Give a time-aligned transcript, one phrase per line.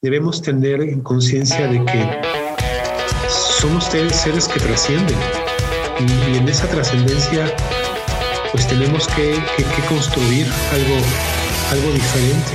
[0.00, 2.22] debemos tener en conciencia de que
[3.28, 5.18] somos seres que trascienden
[5.98, 7.52] y, en esa trascendencia
[8.52, 9.34] pues tenemos que,
[9.88, 10.96] construir algo,
[11.72, 12.52] algo diferente.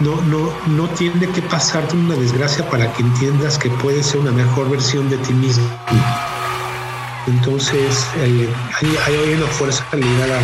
[0.00, 4.32] No, no, no tiene que pasarte una desgracia para que entiendas que puedes ser una
[4.32, 5.64] mejor versión de ti mismo.
[7.26, 8.48] Entonces, eh,
[8.80, 10.40] hay, hay, una fuerza ligada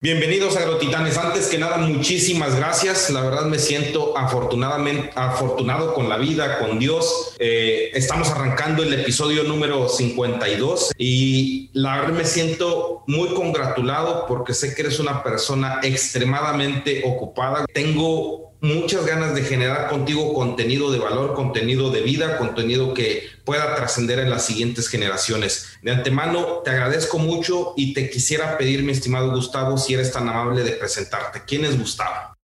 [0.00, 1.18] Bienvenidos Agrotitanes.
[1.18, 3.10] Antes que nada, muchísimas gracias.
[3.10, 7.34] La verdad me siento afortunadamente afortunado con la vida, con Dios.
[7.40, 14.54] Eh, estamos arrancando el episodio número 52 y la verdad me siento muy congratulado porque
[14.54, 17.64] sé que eres una persona extremadamente ocupada.
[17.66, 23.74] Tengo muchas ganas de generar contigo contenido de valor, contenido de vida, contenido que pueda
[23.74, 25.66] trascender en las siguientes generaciones.
[25.82, 30.28] De antemano, te agradezco mucho y te quisiera pedir, mi estimado Gustavo, si eres tan
[30.28, 31.42] amable de presentarte.
[31.46, 32.37] ¿Quién es Gustavo?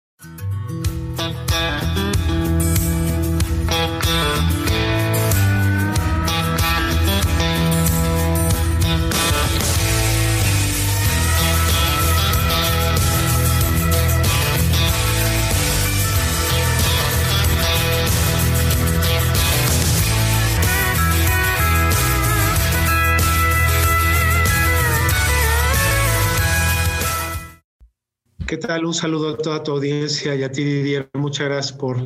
[28.53, 28.85] ¿Qué tal?
[28.85, 31.09] Un saludo a toda tu audiencia y a ti, Didier.
[31.15, 31.97] Muchas gracias por,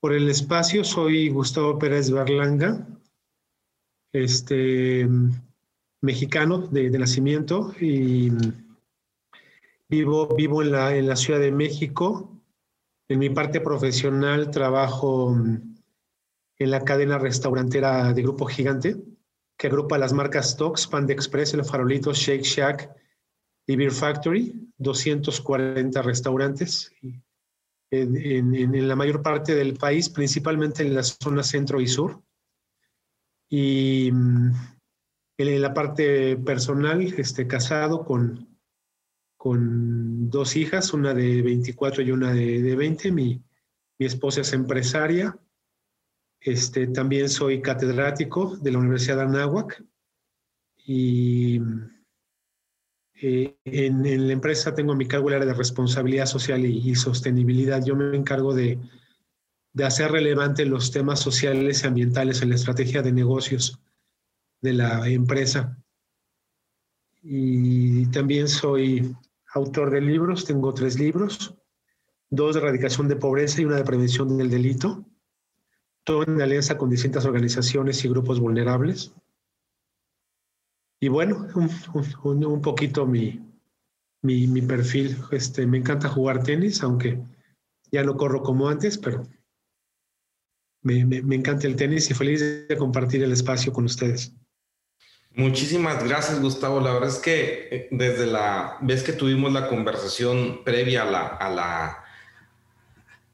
[0.00, 0.84] por el espacio.
[0.84, 2.88] Soy Gustavo Pérez Berlanga,
[4.10, 5.06] este,
[6.00, 8.30] mexicano de, nacimiento y
[9.90, 12.40] vivo, vivo en, la, en la Ciudad de México.
[13.10, 18.96] En mi parte profesional trabajo en la cadena restaurantera de Grupo Gigante,
[19.58, 22.96] que agrupa las marcas Tox, Panda Express, El Farolito, Shake Shack
[23.66, 26.92] y Beer Factory, 240 restaurantes
[27.90, 32.22] en, la mayor parte del país, principalmente en la zona centro y sur.
[33.48, 34.52] Y mm,
[35.38, 38.58] en la parte personal, este, casado con,
[39.36, 43.12] con dos hijas, una de 24 y una de, 20.
[43.12, 43.42] Mi,
[43.98, 45.36] mi, esposa es empresaria.
[46.40, 49.84] Este, también soy catedrático de la Universidad de Anáhuac.
[50.86, 51.60] Y
[53.22, 57.84] eh, en, la empresa tengo mi cargo el área de responsabilidad social y, sostenibilidad.
[57.84, 58.78] Yo me encargo de,
[59.84, 63.78] hacer relevante los temas sociales y ambientales en la estrategia de negocios
[64.62, 65.76] de la empresa.
[67.22, 69.14] Y también soy
[69.52, 71.54] autor de libros, tengo tres libros,
[72.30, 75.04] dos de erradicación de pobreza y una de prevención del delito,
[76.04, 79.12] todo en alianza con distintas organizaciones y grupos vulnerables.
[81.00, 83.40] Y bueno, un, poquito mi,
[84.22, 85.16] mi, perfil.
[85.32, 87.18] Este, me encanta jugar tenis, aunque
[87.90, 89.26] ya no corro como antes, pero
[90.82, 91.00] me,
[91.34, 94.34] encanta el tenis y feliz de compartir el espacio con ustedes.
[95.32, 96.80] Muchísimas gracias, Gustavo.
[96.80, 102.04] La verdad es que eh, desde la vez que tuvimos la conversación previa a la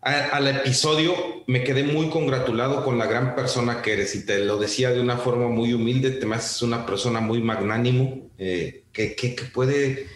[0.06, 1.14] al episodio
[1.48, 5.00] me quedé muy congratulado con la gran persona que eres y te lo decía de
[5.00, 10.06] una forma muy humilde, te me una persona muy magnánimo, eh, que, que, puede,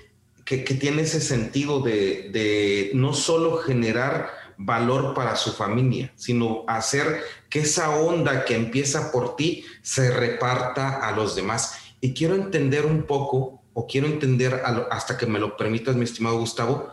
[0.44, 6.64] que, que, tiene ese sentido de, de, no solo generar valor para su familia, sino
[6.68, 11.78] hacer que esa onda que empieza por ti se reparta a los demás.
[12.00, 16.38] Y quiero entender un poco, o quiero entender hasta que me lo permitas, mi estimado
[16.38, 16.92] Gustavo,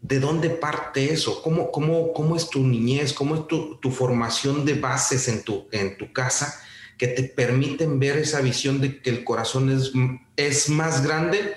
[0.00, 1.42] ¿De dónde parte eso?
[1.42, 3.12] ¿Cómo, cómo, cómo es tu niñez?
[3.12, 6.62] ¿Cómo es tu, tu, formación de bases en tu, en tu casa
[6.96, 9.92] que te permiten ver esa visión de que el corazón es,
[10.36, 11.54] es más grande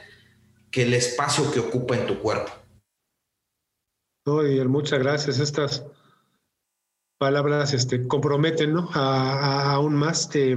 [0.72, 2.52] que el espacio que ocupa en tu cuerpo?
[4.26, 5.40] Oye, muchas gracias.
[5.40, 5.86] Estas
[7.20, 8.90] palabras este, comprometen ¿no?
[8.94, 10.30] aún más.
[10.30, 10.56] Te,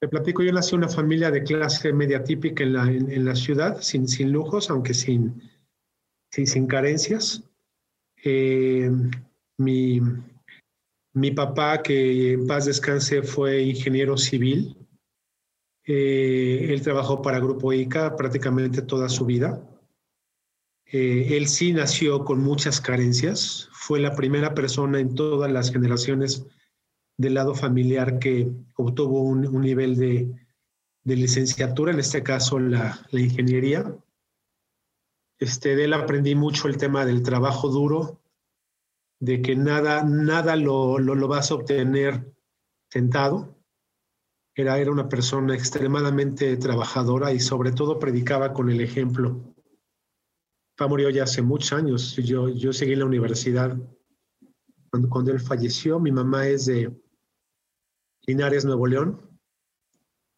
[0.00, 3.34] te, platico, yo nací en una familia de clase media típica en la, en la
[3.34, 5.42] ciudad, sin, sin lujos, aunque sin
[6.30, 7.42] sí, sin carencias.
[8.24, 8.90] Eh,
[9.58, 10.00] mi,
[11.14, 14.76] mi, papá, que en paz descanse, fue ingeniero civil.
[15.84, 19.62] Eh, él trabajó para Grupo ICA prácticamente toda su vida.
[20.90, 23.68] Eh, él sí nació con muchas carencias.
[23.72, 26.46] Fue la primera persona en todas las generaciones
[27.18, 30.30] del lado familiar que obtuvo un, un nivel de,
[31.04, 33.94] de, licenciatura, en este caso la, la ingeniería.
[35.38, 38.20] Este, de él aprendí mucho el tema del trabajo duro,
[39.20, 42.34] de que nada, nada lo, lo, vas a obtener
[42.90, 43.56] sentado.
[44.54, 49.54] Era, era una persona extremadamente trabajadora y sobre todo predicaba con el ejemplo.
[50.76, 52.16] papá murió ya hace muchos años.
[52.16, 53.76] Yo, yo seguí en la universidad
[54.90, 56.00] cuando, cuando él falleció.
[56.00, 56.92] Mi mamá es de
[58.26, 59.20] Linares, Nuevo León.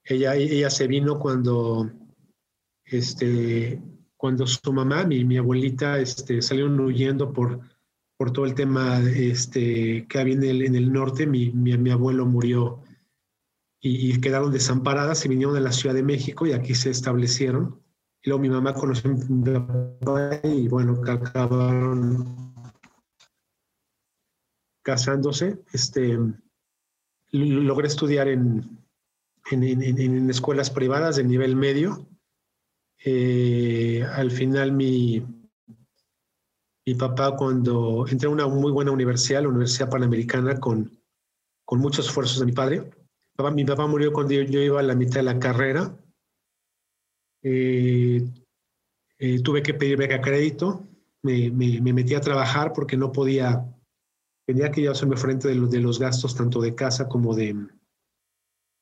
[0.04, 1.90] Ella, ella se vino cuando,
[2.84, 3.82] este,
[4.20, 7.58] cuando su mamá, mi, mi abuelita, este, salieron huyendo por,
[8.18, 11.26] por todo el tema este, que había en el, en el norte.
[11.26, 12.82] Mi, mi, mi abuelo murió
[13.80, 17.80] y, y, quedaron desamparadas y vinieron a la Ciudad de México y aquí se establecieron.
[18.22, 22.52] Y luego mi mamá conoció a mi papá y bueno, acabaron
[24.82, 25.62] casándose.
[25.72, 26.18] Este,
[27.32, 28.84] logré estudiar en,
[29.50, 32.06] en, en, en escuelas privadas de nivel medio.
[33.04, 35.22] Eh, al final mi,
[36.86, 40.90] mi papá cuando entré a una muy buena universidad, la Universidad Panamericana, con,
[41.64, 42.90] con muchos esfuerzos de mi padre.
[43.54, 45.96] Mi papá murió cuando yo, iba a la mitad de la carrera
[47.42, 48.22] eh,
[49.18, 50.86] eh, tuve que pedir beca crédito,
[51.22, 53.66] me, me, me, metí a trabajar porque no podía,
[54.46, 57.54] tenía que yo hacerme frente de los, de los gastos tanto de casa como de,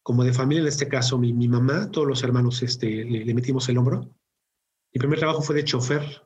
[0.08, 3.34] como de familia, en este caso mi, mi mamá, todos los hermanos este, le, le,
[3.34, 4.08] metimos el hombro.
[4.90, 6.22] Mi primer trabajo fue de chofer.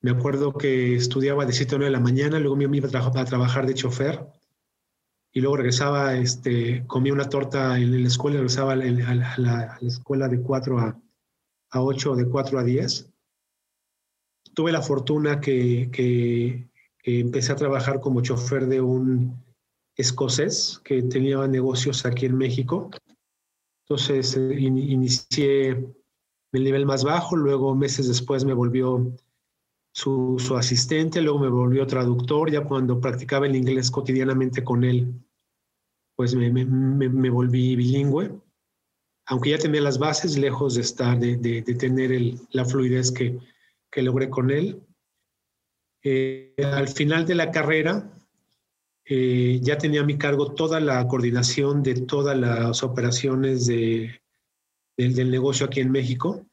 [0.00, 2.90] Me acuerdo que estudiaba de 7 a 9 de la mañana, luego me iba a,
[2.90, 4.26] tra a trabajar de chofer
[5.30, 9.34] y luego regresaba, este, comía una torta en la escuela, regresaba a la, a la,
[9.34, 10.98] a la escuela de 4 a,
[11.72, 13.10] a 8 de 4 a 10.
[14.54, 16.66] Tuve la fortuna que, que,
[16.98, 19.36] que, empecé a trabajar como chofer de un
[19.96, 22.90] escocés que tenía negocios aquí en México.
[23.84, 25.70] Entonces eh, in, inicié
[26.52, 29.14] el nivel más bajo, luego meses después me volvió
[29.92, 35.12] su, asistente, luego me volvió traductor, ya cuando practicaba el inglés cotidianamente con él,
[36.16, 38.30] pues me, volví bilingüe
[39.26, 42.10] aunque ya tenía las bases, lejos de estar, de, de, tener
[42.50, 43.38] la fluidez que,
[43.90, 44.82] que, logré con él.
[46.02, 48.10] Eh, al final de la carrera,
[49.04, 54.20] eh, ya tenía a mi cargo toda la coordinación de todas las operaciones de,
[54.96, 56.46] del, negocio aquí en México.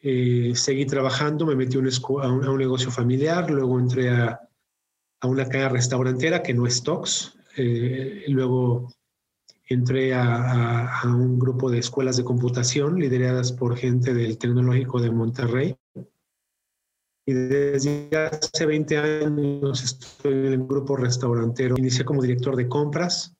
[0.00, 4.40] Eh, seguí trabajando, me metí a, un, negocio familiar, luego entré a,
[5.22, 8.92] una cadena restaurantera que no es Tox, eh, luego
[9.66, 15.76] entré a, un grupo de escuelas de computación lideradas por gente del Tecnológico de Monterrey.
[17.26, 21.76] Y desde hace 20 años estoy en el grupo restaurantero.
[21.78, 23.34] Inicié como director de compras,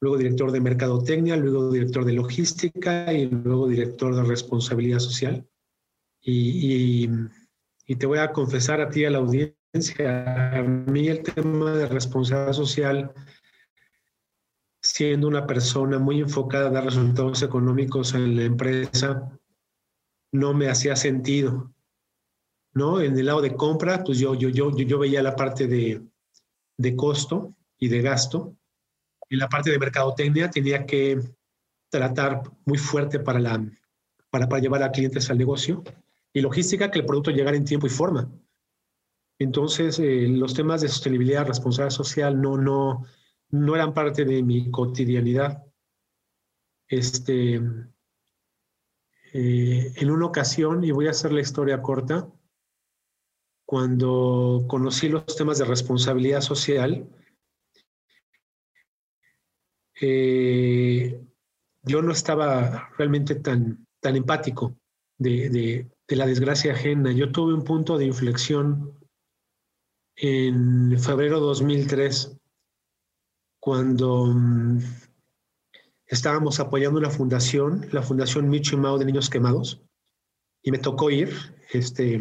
[0.00, 5.46] luego director de mercadotecnia, luego director de logística y luego director de responsabilidad social.
[6.22, 7.10] Y, y,
[7.86, 11.86] y te voy a confesar a ti, a la audiencia, a mí el tema de
[11.86, 13.12] responsabilidad social
[14.82, 19.30] siendo una persona muy enfocada a dar resultados económicos en la empresa,
[20.32, 21.72] no me hacía sentido.
[22.72, 23.00] ¿No?
[23.00, 26.02] En el lado de compra, pues yo, yo, yo, yo veía la parte de,
[26.76, 28.56] de costo y de gasto.
[29.28, 31.20] En la parte de mercadotecnia tenía que
[31.88, 33.64] tratar muy fuerte para, la,
[34.30, 35.82] para, para llevar a clientes al negocio.
[36.32, 38.30] Y logística, que el producto llegara en tiempo y forma.
[39.38, 43.04] Entonces, eh, los temas de sostenibilidad, responsabilidad social, no, no,
[43.48, 45.64] no eran parte de mi cotidianidad.
[46.86, 47.60] Este,
[49.32, 52.28] eh, en una ocasión, y voy a hacer la historia corta,
[53.70, 57.08] cuando conocí los temas de responsabilidad social,
[60.00, 61.24] eh,
[61.82, 64.76] yo no estaba realmente tan, tan empático
[65.18, 67.12] de, de, de, la desgracia ajena.
[67.12, 68.98] Yo tuve un punto de inflexión
[70.16, 72.36] en febrero 2003
[73.60, 74.80] cuando um,
[76.06, 79.80] estábamos apoyando una fundación, la Fundación Micho y Mao de Niños Quemados,
[80.60, 81.32] y me tocó ir,
[81.72, 82.18] este,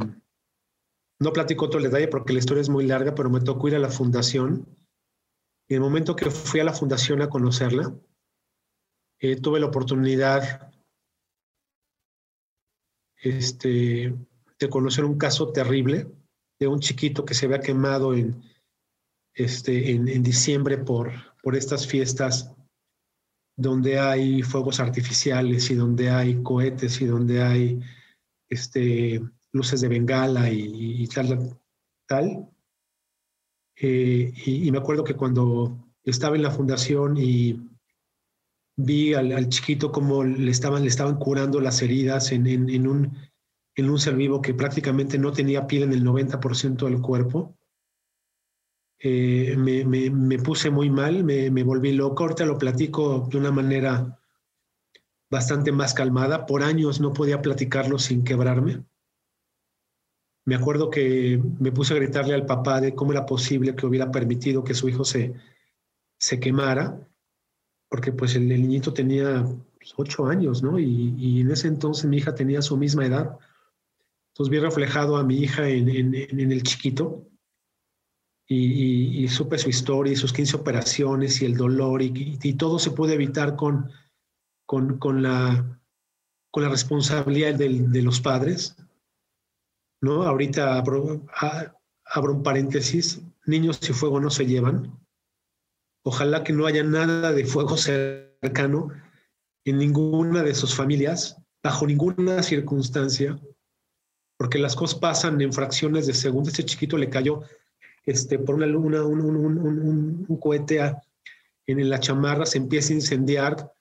[1.20, 3.80] no platico el detalle porque la historia es muy larga, pero me tocó ir a
[3.80, 4.66] la fundación.
[5.68, 7.94] Y el momento que fui a la fundación a conocerla,
[9.20, 10.72] eh, tuve la oportunidad
[13.22, 14.16] este,
[14.58, 16.08] de conocer un caso terrible
[16.60, 18.42] de un chiquito que se había quemado en,
[19.34, 21.12] este, en, en diciembre por,
[21.44, 22.54] por estas fiestas
[23.58, 27.82] donde hay fuegos artificiales y donde hay cohetes y donde hay
[28.50, 31.58] este, luces de bengala y, tal,
[32.08, 32.50] tal.
[33.76, 37.60] Eh, y, me acuerdo que cuando estaba en la fundación y
[38.76, 42.48] vi al, chiquito como le estaban, le estaban curando las heridas en,
[42.88, 43.18] un,
[43.76, 47.56] en un ser vivo que prácticamente no tenía piel en el 90% del cuerpo,
[49.02, 52.24] eh, me, me, me, puse muy mal, me, me, volví loco.
[52.24, 54.20] Ahorita lo platico de una manera
[55.32, 56.46] bastante más calmada.
[56.46, 58.84] Por años no podía platicarlo sin quebrarme.
[60.50, 64.10] Me acuerdo que me puse a gritarle al papá de cómo era posible que hubiera
[64.10, 65.36] permitido que su hijo se,
[66.18, 67.08] se quemara,
[67.88, 69.46] porque pues el, niñito tenía
[69.78, 70.80] pues, ocho años, ¿no?
[70.80, 73.38] Y, en ese entonces mi hija tenía su misma edad.
[74.34, 77.28] Entonces vi reflejado a mi hija en, en, el chiquito
[78.48, 83.14] y, supe su historia y sus 15 operaciones y el dolor y, todo se puede
[83.14, 83.92] evitar con,
[84.66, 85.80] con, con, la,
[86.50, 88.76] con la responsabilidad de los padres.
[90.02, 90.24] ¿No?
[90.24, 91.22] Ahorita abro,
[92.32, 94.98] un paréntesis, niños y fuego no se llevan.
[96.04, 98.90] Ojalá que no haya nada de fuego cercano
[99.66, 103.40] en ninguna de sus familias, bajo ninguna circunstancia,
[104.38, 106.54] porque las cosas pasan en fracciones de segundos.
[106.54, 107.42] Este chiquito le cayó
[108.06, 110.96] este, por una luna un, un, un, cohete
[111.68, 113.74] en la chamarra, se empieza a incendiar,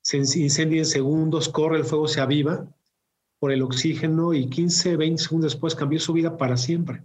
[0.00, 2.66] se incendia en segundos, corre el fuego, se aviva
[3.44, 7.02] por el oxígeno y 15, 20 segundos después cambió su vida para siempre.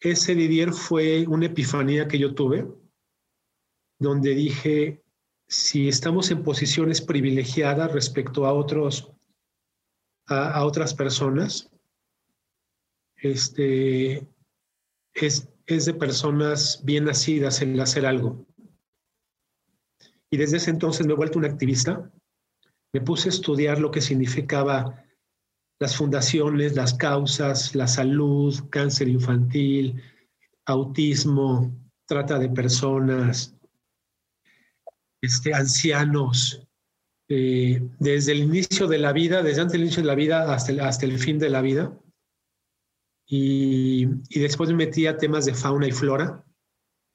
[0.00, 2.66] Ese Didier fue una epifanía que yo tuve,
[3.98, 5.04] donde dije,
[5.46, 9.12] si estamos en posiciones privilegiadas respecto a otros,
[10.28, 11.70] a, otras personas,
[13.16, 14.26] este,
[15.12, 18.46] es, es de personas bien nacidas en hacer algo.
[20.30, 22.10] Y desde ese entonces me he vuelto un activista.
[22.92, 25.04] Me puse a estudiar lo que significaba
[25.80, 30.02] las fundaciones, las causas, la salud, cáncer infantil,
[30.66, 31.74] autismo,
[32.06, 33.56] trata de personas,
[35.22, 36.66] este, ancianos,
[37.28, 40.72] eh, desde el inicio de la vida, desde antes del inicio de la vida hasta
[40.72, 41.96] el, hasta el fin de la vida.
[43.26, 46.44] Y, y, después me metí a temas de fauna y flora,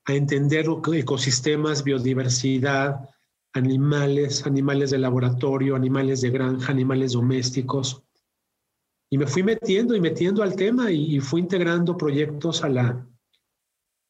[0.05, 3.09] a entender ecosistemas, biodiversidad,
[3.55, 8.03] animales, animales de laboratorio, animales de granja, animales domésticos.
[9.09, 13.07] Y me fui metiendo y metiendo al tema y, fui integrando proyectos a la,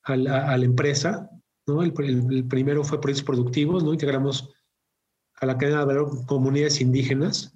[0.03, 1.29] a la, empresa.
[1.67, 1.83] ¿no?
[1.83, 1.93] El,
[2.47, 3.93] primero fue proyectos productivos, ¿no?
[3.93, 4.51] integramos
[5.35, 7.55] a la cadena de valor comunidades indígenas.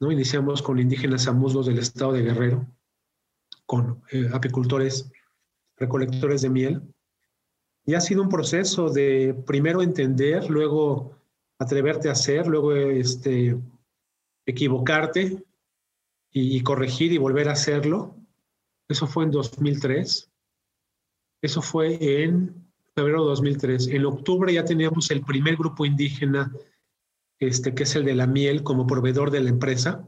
[0.00, 0.10] ¿no?
[0.10, 2.66] Iniciamos con indígenas a musgos del estado de Guerrero,
[3.66, 5.12] con eh, apicultores,
[5.76, 6.94] recolectores de miel.
[7.84, 11.16] Y ha sido un proceso de primero entender, luego
[11.58, 13.58] atreverte a hacer, luego este,
[14.46, 15.44] equivocarte
[16.30, 18.16] y, corregir y volver a hacerlo.
[18.88, 20.30] Eso fue en 2003.
[21.42, 22.54] Eso fue en
[22.94, 23.88] febrero de 2003.
[23.88, 26.52] En octubre ya teníamos el primer grupo indígena,
[27.38, 30.06] este, que es el de la miel, como proveedor de la empresa.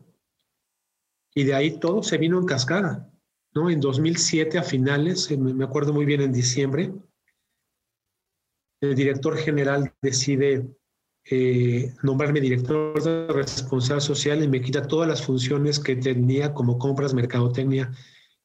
[1.35, 3.11] Y de ahí todo se vino en cascada.
[3.52, 3.71] ¿no?
[3.71, 6.93] En 2007, a finales, me acuerdo muy bien en diciembre,
[8.85, 10.67] el director general decide
[11.31, 16.79] eh, nombrarme director de responsabilidad social y me quita todas las funciones que tenía como
[16.79, 17.93] compras, mercadotecnia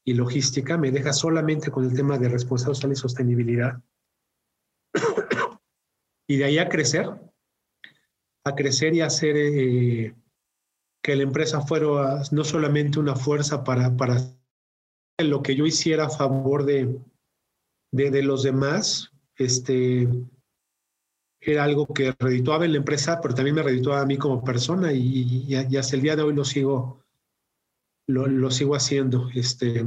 [0.06, 3.84] y logística, me deja solamente con el tema de responsabilidad social y sostenibilidad.
[6.28, 7.10] y de ahí a crecer,
[8.46, 10.16] a crecer y hacer eh,
[11.04, 14.18] que la empresa fuera no solamente una fuerza para, para
[15.18, 17.02] lo que yo hiciera a favor de,
[17.92, 20.08] los demás, este,
[21.40, 24.92] era algo que redituaba en la empresa, pero también me redituaba a mí como persona
[24.92, 27.06] y, hasta el día de hoy lo sigo,
[28.08, 29.30] lo, sigo haciendo.
[29.34, 29.86] Este,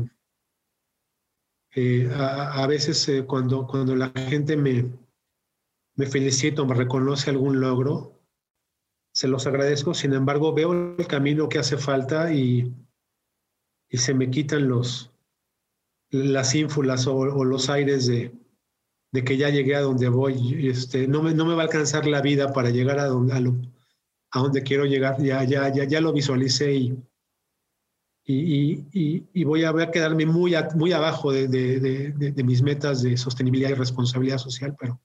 [1.74, 4.90] eh, a, veces eh, cuando, cuando la gente me,
[5.96, 8.18] me felicita o me reconoce algún logro,
[9.14, 12.74] se los agradezco, sin embargo veo el camino que hace falta y,
[13.90, 15.12] y se me quitan los,
[16.08, 18.32] las ínfulas o los aires de,
[19.12, 22.06] de que ya llegué a donde voy, este, no, me, no me va a alcanzar
[22.06, 23.34] la vida para llegar a donde,
[24.30, 26.98] a, donde quiero llegar, ya, ya, ya, ya lo visualicé y,
[28.24, 33.70] y, y, voy, a, quedarme muy, muy abajo de, de, de, mis metas de sostenibilidad
[33.70, 34.98] y responsabilidad social, pero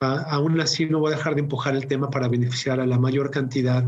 [0.00, 3.30] aún así no voy a dejar de empujar el tema para beneficiar a la mayor
[3.30, 3.84] cantidad,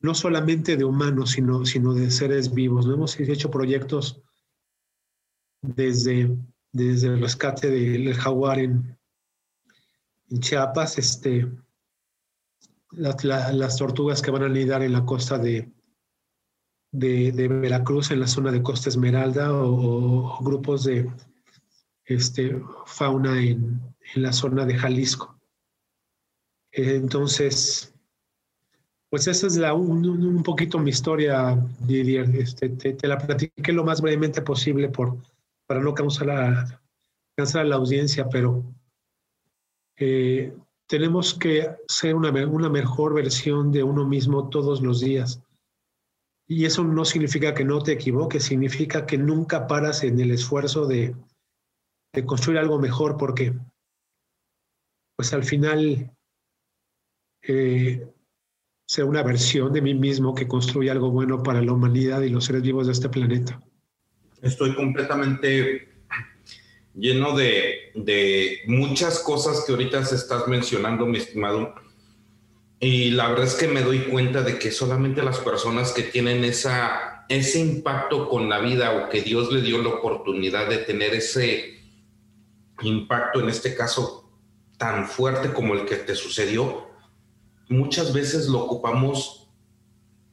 [0.00, 2.86] no solamente de humanos, sino, sino de seres vivos.
[2.86, 4.20] Hemos hecho proyectos
[5.62, 6.36] desde
[6.74, 8.98] desde el rescate del jaguar en,
[10.40, 11.48] Chiapas, este,
[12.90, 15.70] las tortugas que van a anidar en la costa de,
[16.90, 21.08] de, Veracruz, en la zona de Costa Esmeralda, o, grupos de
[22.06, 23.80] este, fauna en,
[24.16, 25.38] la zona de Jalisco.
[26.72, 27.94] Entonces,
[29.10, 32.34] pues esa es la, un, poquito mi historia, Didier.
[32.34, 35.16] Este, te, te, la platiqué lo más brevemente posible por,
[35.66, 36.82] para no causar a,
[37.36, 38.64] cansar a la audiencia, pero
[39.96, 40.54] eh,
[40.86, 45.42] tenemos que ser una, una, mejor versión de uno mismo todos los días.
[46.46, 50.86] Y eso no significa que no te equivoques, significa que nunca paras en el esfuerzo
[50.86, 51.16] de,
[52.12, 53.54] de construir algo mejor, porque
[55.16, 56.14] pues al final
[57.42, 58.06] eh,
[59.04, 62.62] una versión de mí mismo que construye algo bueno para la humanidad y los seres
[62.62, 63.60] vivos de este planeta.
[64.44, 65.88] Estoy completamente
[66.94, 71.74] lleno de, de muchas cosas que ahorita se estás mencionando, mi estimado.
[72.78, 76.44] Y la verdad es que me doy cuenta de que solamente las personas que tienen
[76.44, 81.14] esa, ese impacto con la vida o que Dios le dio la oportunidad de tener
[81.14, 81.80] ese
[82.82, 84.30] impacto, en este caso
[84.76, 86.90] tan fuerte como el que te sucedió,
[87.70, 89.48] muchas veces lo ocupamos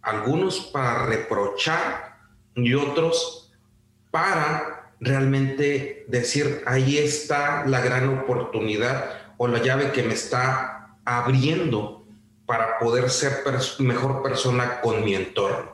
[0.02, 2.18] algunos para reprochar
[2.56, 3.41] y otros
[4.12, 12.06] para realmente decir, ahí está la gran oportunidad o la llave que me está abriendo
[12.46, 13.44] para poder ser
[13.80, 15.72] mejor persona con mi entorno.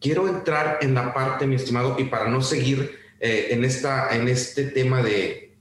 [0.00, 4.28] Quiero entrar en la parte, mi estimado, y para no seguir eh, en, esta, en
[4.28, 5.56] este tema de,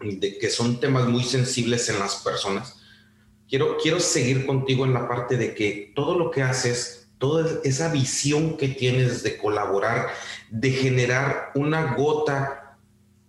[0.00, 2.80] de que son temas muy sensibles en las personas,
[3.48, 7.88] quiero, quiero seguir contigo en la parte de que todo lo que haces, toda esa
[7.88, 10.08] visión que tienes de colaborar,
[10.50, 12.76] de generar una gota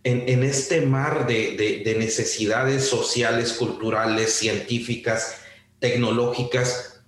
[0.04, 5.38] en, este mar de necesidades sociales, culturales, científicas,
[5.80, 7.00] tecnológicas,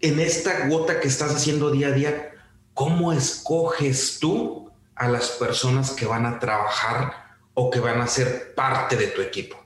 [0.00, 2.30] en esta gota que estás haciendo día a día,
[2.74, 8.54] ¿cómo escoges tú a las personas que van a trabajar o que van a ser
[8.54, 9.59] parte de tu equipo?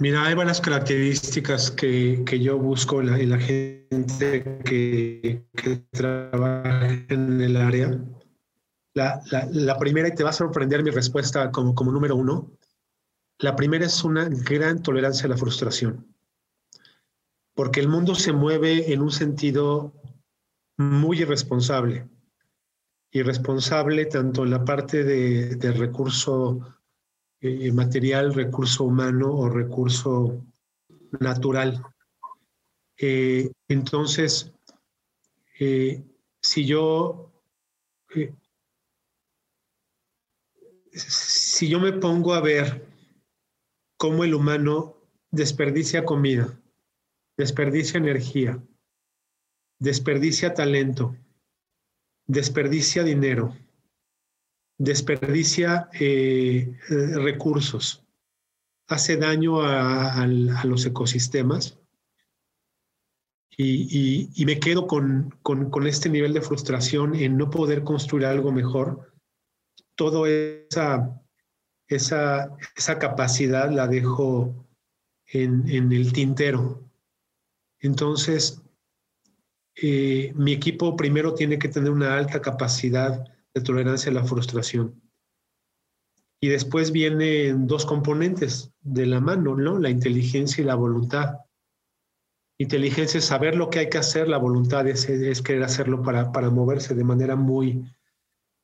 [0.00, 5.76] Mira, hay varias características que, que yo busco en la, en la gente que, que,
[5.90, 8.00] trabaja en el área.
[8.94, 12.50] La, la, la, primera, y te va a sorprender mi respuesta como, como número uno,
[13.38, 16.14] la primera es una gran tolerancia a la frustración,
[17.54, 19.92] porque el mundo se mueve en un sentido
[20.78, 22.08] muy irresponsable.
[23.12, 26.76] Irresponsable tanto en la parte de, de recurso
[27.42, 30.42] eh, material, recurso humano o recurso
[31.20, 31.82] natural.
[32.96, 34.52] Eh, entonces,
[35.58, 36.02] eh,
[36.40, 37.28] si yo
[40.92, 42.86] si yo me pongo a ver
[43.96, 44.96] cómo el humano
[45.30, 46.60] desperdicia comida,
[47.36, 48.62] desperdicia energía,
[49.78, 51.16] desperdicia talento,
[52.26, 53.56] desperdicia dinero,
[54.82, 58.04] desperdicia eh, recursos,
[58.88, 60.26] hace daño a,
[60.64, 61.78] los ecosistemas.
[63.56, 65.32] Y, me quedo con,
[65.86, 69.12] este nivel de frustración en no poder construir algo mejor,
[69.94, 71.20] toda esa,
[71.86, 74.66] esa, capacidad la dejo
[75.26, 76.82] en, en el tintero.
[77.78, 78.62] Entonces,
[79.76, 85.00] eh, mi equipo primero tiene que tener una alta capacidad de tolerancia a la frustración.
[86.40, 89.78] Y después vienen dos componentes de la mano, ¿no?
[89.78, 91.38] La inteligencia y la voluntad.
[92.58, 96.32] Inteligencia es saber lo que hay que hacer, la voluntad es, es querer hacerlo para,
[96.32, 97.84] para, moverse de manera muy,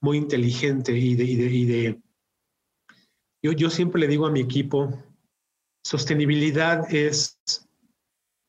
[0.00, 1.24] muy inteligente y de...
[1.24, 2.02] Y de, y de
[3.42, 4.90] yo, yo siempre le digo a mi equipo,
[5.84, 7.40] sostenibilidad es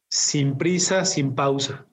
[0.10, 1.86] sin prisa, sin pausa.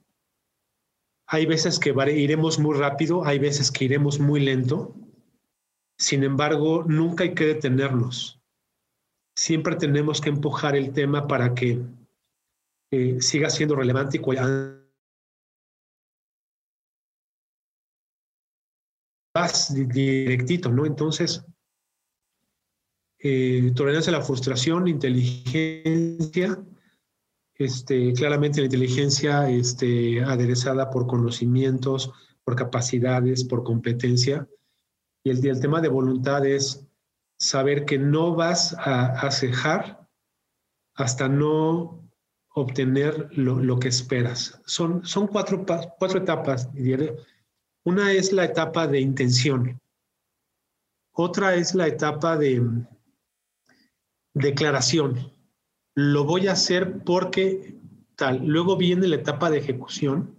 [1.29, 4.95] Hay veces que iremos muy rápido, hay veces que iremos muy lento.
[5.99, 8.41] Sin embargo, nunca hay que detenernos.
[9.37, 11.83] Siempre tenemos que empujar el tema para que
[12.93, 14.21] eh, siga siendo relevante y
[19.35, 20.87] vas directito, ¿no?
[20.87, 21.45] Entonces,
[23.19, 26.59] eh, tolerancia a la frustración, inteligencia,
[27.59, 32.13] este, claramente la inteligencia este, aderezada por conocimientos,
[32.45, 34.47] por capacidades, por competencia.
[35.25, 36.87] Y el, tema de voluntad es
[37.39, 40.09] saber que no vas a, cejar
[40.95, 42.09] hasta no
[42.55, 44.61] obtener lo, que esperas.
[44.67, 45.65] Son, son cuatro,
[45.99, 46.69] cuatro etapas.
[47.85, 49.81] Una es la etapa de intención.
[51.13, 52.63] Otra es la etapa de
[54.35, 55.36] declaración
[55.97, 57.75] lo voy a hacer porque
[58.15, 58.47] tal.
[58.47, 60.39] Luego viene la etapa de ejecución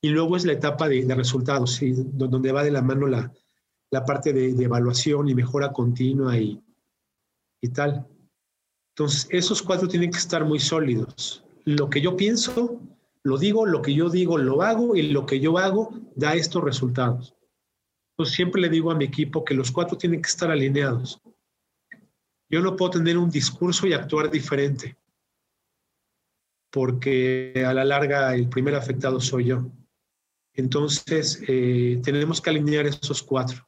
[0.00, 3.32] y luego es la etapa de, resultados, donde va de la mano la,
[3.90, 6.62] la parte de, de, evaluación y mejora continua y,
[7.60, 8.06] y tal.
[8.94, 11.44] Entonces, esos cuatro tienen que estar muy sólidos.
[11.64, 12.80] Lo que yo pienso,
[13.24, 16.62] lo digo, lo que yo digo, lo hago y lo que yo hago da estos
[16.62, 17.34] resultados.
[18.12, 21.20] Entonces, siempre le digo a mi equipo que los cuatro tienen que estar alineados.
[22.48, 24.96] Yo no puedo tener un discurso y actuar diferente.
[26.70, 29.70] porque a la larga el primer afectado soy yo.
[30.52, 33.66] Entonces, eh, tenemos que alinear esos cuatro.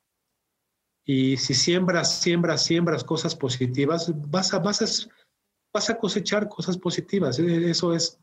[1.07, 7.39] Y si siembras, siembras, siembras cosas positivas, vas a, cosechar cosas positivas.
[7.39, 8.21] E, eso es,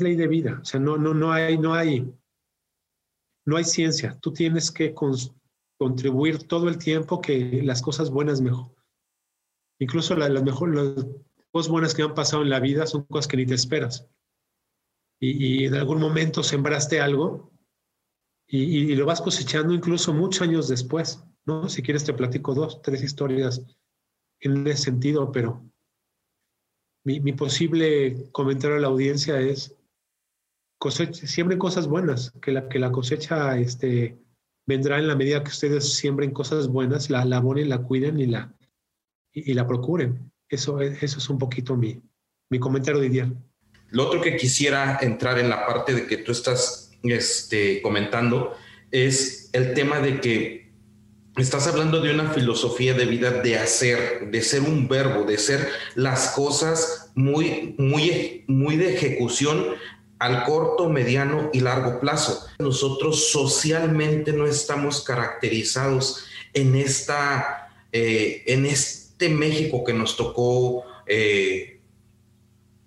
[0.00, 0.58] ley de vida.
[0.62, 1.56] O sea, no hay
[3.64, 4.18] ciencia.
[4.20, 4.92] Tú tienes que
[5.78, 8.77] contribuir todo el tiempo que las cosas buenas mejor.
[9.80, 11.06] Incluso las, mejor, las
[11.50, 14.08] cosas buenas que han pasado en la vida son cosas que ni te esperas.
[15.20, 17.52] Y, y en algún momento sembraste algo
[18.50, 21.68] y, lo vas cosechando incluso muchos años después, ¿no?
[21.68, 23.62] Si quieres te platico dos, tres historias
[24.40, 25.70] en ese sentido, pero
[27.04, 29.76] mi, posible comentario a la audiencia es
[30.78, 34.18] cosecha, siembren cosas buenas, que la, que la cosecha este,
[34.66, 38.54] vendrá en la medida que ustedes siembren cosas buenas, la laboren, la cuiden y la,
[39.32, 40.30] y, la procuren.
[40.48, 42.00] Eso, eso es un poquito mi,
[42.50, 43.32] mi comentario de.
[43.90, 48.54] Lo otro que quisiera entrar en la parte de que tú estás este, comentando
[48.90, 50.72] es el tema de que
[51.36, 55.68] estás hablando de una filosofía de vida de hacer, de ser un verbo, de ser
[55.94, 59.64] las cosas muy, muy, muy de ejecución
[60.18, 62.46] al corto, mediano y largo plazo.
[62.58, 68.97] Nosotros socialmente no estamos caracterizados en esta, eh, en este
[69.28, 71.80] México que nos tocó eh,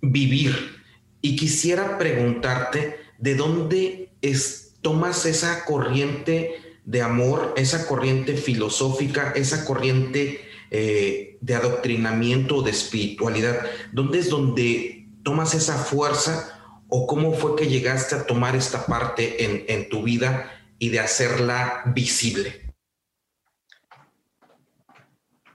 [0.01, 0.81] vivir.
[1.21, 9.65] Y quisiera preguntarte de dónde es, tomas esa corriente de amor, esa corriente filosófica, esa
[9.65, 10.41] corriente
[10.73, 13.65] eh, de adoctrinamiento, de espiritualidad?
[13.91, 19.43] ¿Dónde es donde tomas esa fuerza o cómo fue que llegaste a tomar esta parte
[19.43, 22.70] en, en tu vida y de hacerla visible?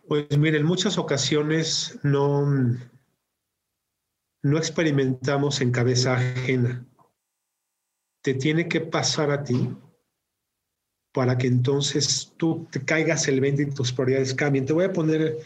[0.09, 2.47] Pues mire, en muchas ocasiones no,
[4.43, 6.87] no experimentamos en cabeza ajena
[8.27, 9.73] te tiene que pasar a ti
[11.13, 14.67] para que entonces tú te caigas el 20 y tus prioridades cambien.
[14.67, 15.39] Te voy a poner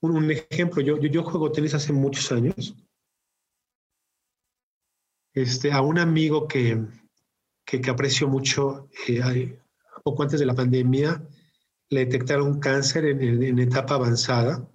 [0.00, 0.82] un, ejemplo.
[0.82, 2.74] Yo, yo, juego tenis hace muchos años.
[5.34, 6.84] Este, a un amigo que,
[7.64, 9.56] que, aprecio mucho, eh,
[10.02, 11.22] poco antes de la pandemia,
[11.88, 14.68] le detectaron cáncer en, etapa avanzada.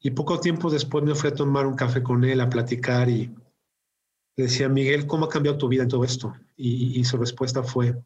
[0.00, 3.34] Y poco tiempo después me fui a tomar un café con él, a platicar y,
[4.36, 6.34] le decía, Miguel, ¿cómo ha cambiado tu vida en todo esto?
[6.56, 7.96] Y, su respuesta fue,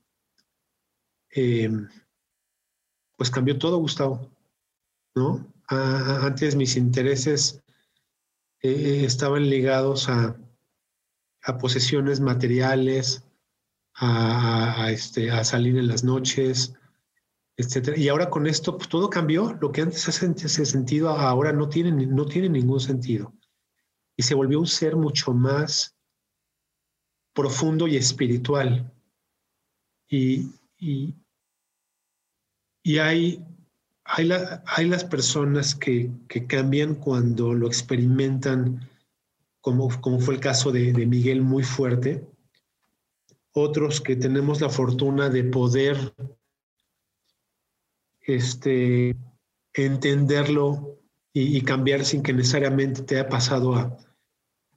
[1.31, 1.89] em,
[3.17, 4.31] pues cambió todo, Gustavo,
[5.15, 5.47] ¿no?
[5.71, 7.63] antes mis intereses
[8.63, 10.37] eh, estaban ligados a,
[11.61, 13.25] posesiones materiales,
[14.89, 16.75] este, a salir en las noches,
[17.97, 19.57] Y ahora con esto, pues todo cambió.
[19.61, 23.33] Lo que antes hacía sentido ahora no tiene, no tiene ningún sentido.
[24.17, 25.97] Y se volvió un ser mucho más
[27.35, 28.93] profundo y espiritual.
[30.09, 31.15] Y, y,
[32.99, 33.45] hay,
[34.05, 34.31] hay,
[34.67, 36.11] hay, las personas que,
[36.49, 38.89] cambian cuando lo experimentan,
[39.61, 42.27] como, como fue el caso de Miguel, muy fuerte.
[43.53, 46.15] Otros que tenemos la fortuna de poder
[48.35, 49.17] este,
[49.75, 50.99] entenderlo
[51.33, 53.97] y, cambiar sin que necesariamente te haya pasado a,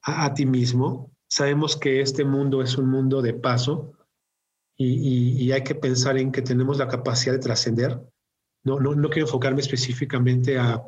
[0.04, 1.12] a ti mismo.
[1.28, 3.94] Sabemos que este mundo es un mundo de paso
[4.78, 8.00] y, hay que pensar en que tenemos la capacidad de trascender.
[8.64, 10.84] No, no, no, quiero enfocarme específicamente a,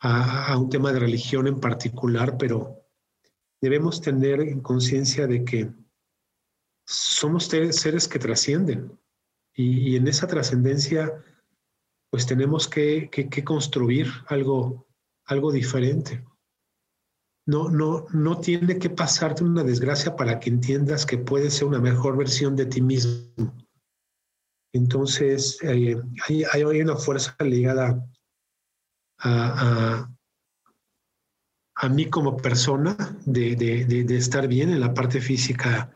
[0.00, 2.84] a, un tema de religión en particular, pero
[3.60, 5.70] debemos tener en conciencia de que
[6.86, 8.98] somos seres que trascienden
[9.54, 11.12] y, en esa trascendencia
[12.14, 14.86] pues tenemos que, que construir algo,
[15.24, 16.24] algo diferente.
[17.44, 21.80] No, no, no tiene que pasarte una desgracia para que entiendas que puedes ser una
[21.80, 23.52] mejor versión de ti mismo.
[24.72, 28.08] Entonces, eh, hay, una fuerza ligada
[29.18, 30.08] a,
[31.74, 32.96] a, mí como persona
[33.26, 35.92] de, de, estar bien en la parte física,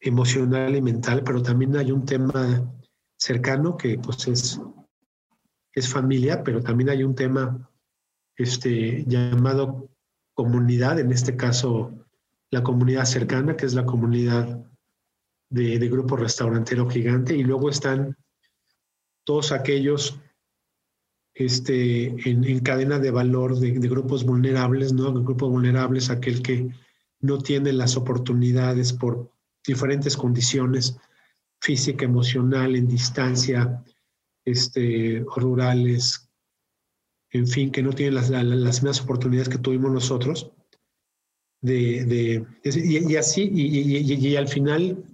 [0.00, 2.74] emocional y mental, pero también hay un tema
[3.18, 4.58] cercano que pues es,
[5.74, 7.68] es familia, pero también hay un tema
[8.36, 9.88] este, llamado
[10.34, 11.92] comunidad, en este caso
[12.50, 14.62] la comunidad cercana, que es la comunidad
[15.48, 18.16] de, Grupo Restaurantero Gigante, y luego están
[19.24, 20.20] todos aquellos
[21.34, 25.12] este, en, cadena de valor de, grupos vulnerables, ¿no?
[25.12, 26.70] Grupos vulnerables, aquel que
[27.20, 29.30] no tiene las oportunidades por
[29.66, 30.98] diferentes condiciones
[31.60, 33.82] física, emocional, en distancia,
[34.44, 36.28] este, rurales,
[37.30, 40.52] en fin, que no tienen las, las, mismas oportunidades que tuvimos nosotros.
[41.60, 45.04] de, y, así, y, al final,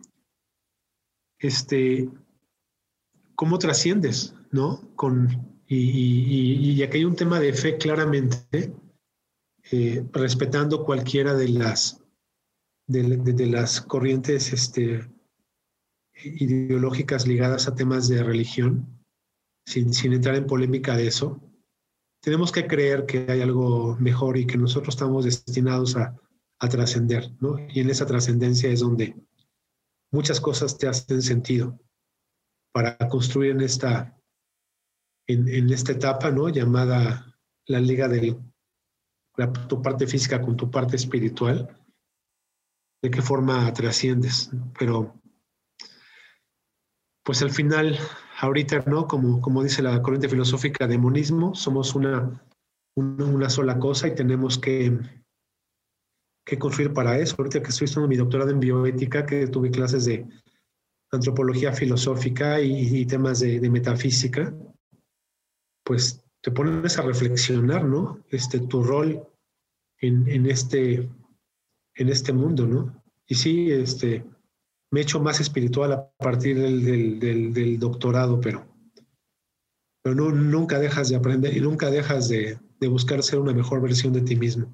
[1.39, 2.09] este,
[3.35, 4.35] ¿cómo trasciendes?
[4.51, 4.81] ¿No?
[4.97, 8.73] Con, y, aquí hay un tema de fe claramente,
[9.71, 12.03] eh, respetando cualquiera de las,
[12.87, 15.07] de, las corrientes este,
[16.25, 18.98] ideológicas ligadas a temas de religión,
[19.69, 21.41] sin, entrar en polémica de eso.
[22.23, 26.17] Tenemos que creer que hay algo mejor y que nosotros estamos destinados a,
[26.59, 27.59] a trascender, ¿no?
[27.69, 29.15] Y en esa trascendencia es donde
[30.11, 31.79] muchas cosas te hacen sentido
[32.73, 34.19] para construir en esta,
[35.27, 36.49] en, esta etapa, ¿no?
[36.49, 38.37] Llamada la liga de
[39.69, 41.77] tu parte física con tu parte espiritual,
[43.03, 44.51] de qué forma trasciendes.
[44.79, 45.21] Pero,
[47.23, 47.99] pues al final,
[48.39, 49.07] ahorita, ¿no?
[49.07, 52.43] Como, como dice la corriente filosófica de monismo, somos una,
[52.97, 54.99] una sola cosa y tenemos que
[56.49, 57.37] que construir para eso.
[57.39, 60.27] Ahorita que estoy estudiando mi doctorado en bioética, que tuve clases de
[61.13, 64.55] antropología filosófica y, temas de, metafísica,
[65.85, 68.25] pues te pones a reflexionar, ¿no?
[68.31, 69.23] Este, tu rol
[70.01, 71.09] en, este,
[71.95, 73.03] en este mundo, ¿no?
[73.27, 74.25] Y sí, este,
[74.91, 78.67] me he hecho más espiritual a partir del, doctorado, pero,
[80.03, 84.23] pero nunca dejas de aprender y nunca dejas de, buscar ser una mejor versión de
[84.23, 84.73] ti mismo.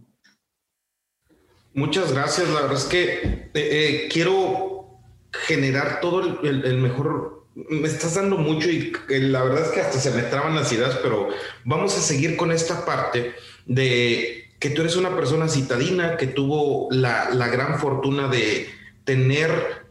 [1.72, 2.48] Muchas gracias.
[2.50, 5.00] La verdad es que eh, eh, quiero
[5.33, 7.46] generar todo el, mejor.
[7.55, 10.98] Me estás dando mucho y la verdad es que hasta se me traban las ideas,
[11.03, 11.29] pero
[11.64, 13.33] vamos a seguir con esta parte
[13.66, 18.66] de que tú eres una persona citadina que tuvo la, gran fortuna de
[19.05, 19.84] tener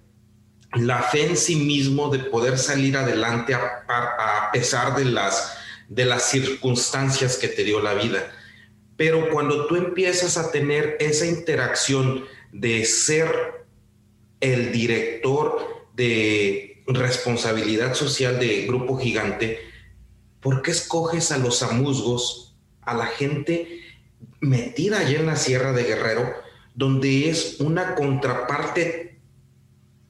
[0.75, 5.57] la fe en sí mismo, de poder salir adelante a, pesar de las,
[5.89, 8.31] de las circunstancias que te dio la vida.
[8.97, 13.65] Pero cuando tú empiezas a tener esa interacción de ser
[14.39, 19.59] el director de responsabilidad social de Grupo Gigante,
[20.39, 23.79] ¿por qué escoges a los amuzgos, a la gente
[24.39, 26.33] metida allá en la Sierra de Guerrero,
[26.75, 29.12] donde es una contraparte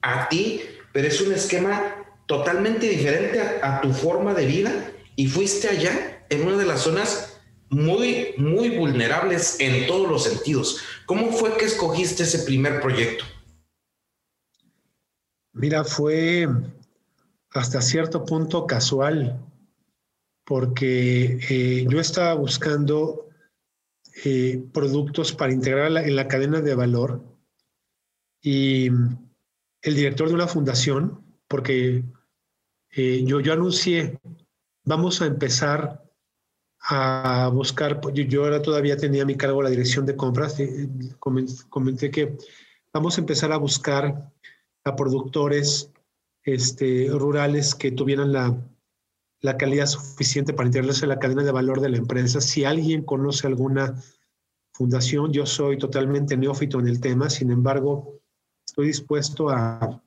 [0.04, 0.60] a ti,
[0.92, 4.92] pero es un esquema totalmente diferente a, tu forma de vida?
[5.16, 7.40] Y fuiste allá en una de las zonas
[7.70, 10.80] muy, muy vulnerables en todos los sentidos.
[11.06, 13.24] ¿Cómo fue que escogiste ese primer proyecto?
[15.52, 16.48] Mira, fue
[17.50, 19.40] hasta cierto punto casual,
[20.44, 23.28] porque eh, yo estaba buscando
[24.24, 27.24] eh, productos para integrar en la cadena de valor
[28.42, 28.90] y
[29.84, 32.02] el director de una fundación, porque
[32.90, 34.18] eh, yo, yo anuncié,
[34.84, 36.02] vamos a empezar
[36.80, 40.56] a buscar, pues, yo ahora todavía tenía mi cargo la dirección de compras,
[41.68, 42.36] comenté que
[42.92, 44.32] vamos a empezar a buscar
[44.84, 45.90] a productores
[46.44, 48.56] este, rurales que tuvieran la,
[49.40, 52.40] la calidad suficiente para integrarse en la cadena de valor de la empresa.
[52.40, 54.02] Si alguien conoce alguna
[54.72, 58.23] fundación, yo soy totalmente neófito en el tema, sin embargo,
[58.74, 60.02] estoy dispuesto a,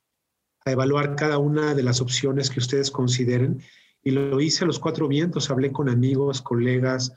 [0.66, 3.62] evaluar cada una de las opciones que ustedes consideren.
[4.04, 7.14] Y lo hice a los cuatro vientos, hablé con amigos, colegas,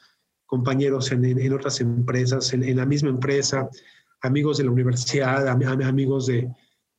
[0.46, 3.68] compañeros en, otras empresas, en, la misma empresa,
[4.20, 6.48] amigos de la universidad, amigos de,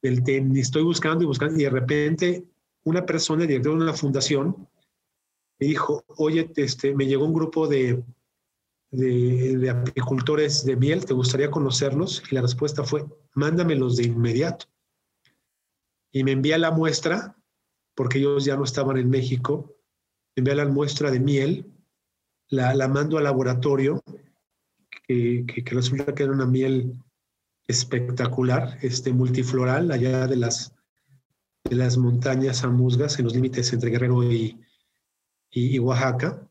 [0.02, 1.58] del tenis, estoy buscando y buscando.
[1.58, 2.44] Y de repente
[2.84, 4.68] una persona, el director de una fundación,
[5.58, 8.04] me dijo, oye, este, me llegó un grupo de,
[8.92, 12.24] de, apicultores de miel, ¿te gustaría conocerlos?
[12.30, 14.66] Y la respuesta fue, mándamelos de inmediato.
[16.12, 17.38] Y me envía la muestra,
[17.96, 19.76] porque ellos ya no estaban en México,
[20.36, 21.72] envía la muestra de miel,
[22.50, 24.04] la, la mando al laboratorio,
[25.08, 27.02] que, que, resulta que era una miel
[27.68, 30.76] espectacular, este, multifloral, allá de las,
[31.64, 34.60] de las montañas Amusgas, en los límites entre Guerrero y,
[35.50, 36.48] y, Oaxaca.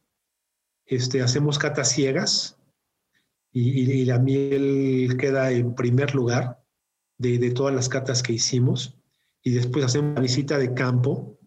[0.90, 2.58] Este, hacemos catas ciegas
[3.52, 6.64] y, la miel queda en primer lugar
[7.16, 8.98] de, de todas las catas que hicimos.
[9.40, 11.38] Y después hacemos una visita de campo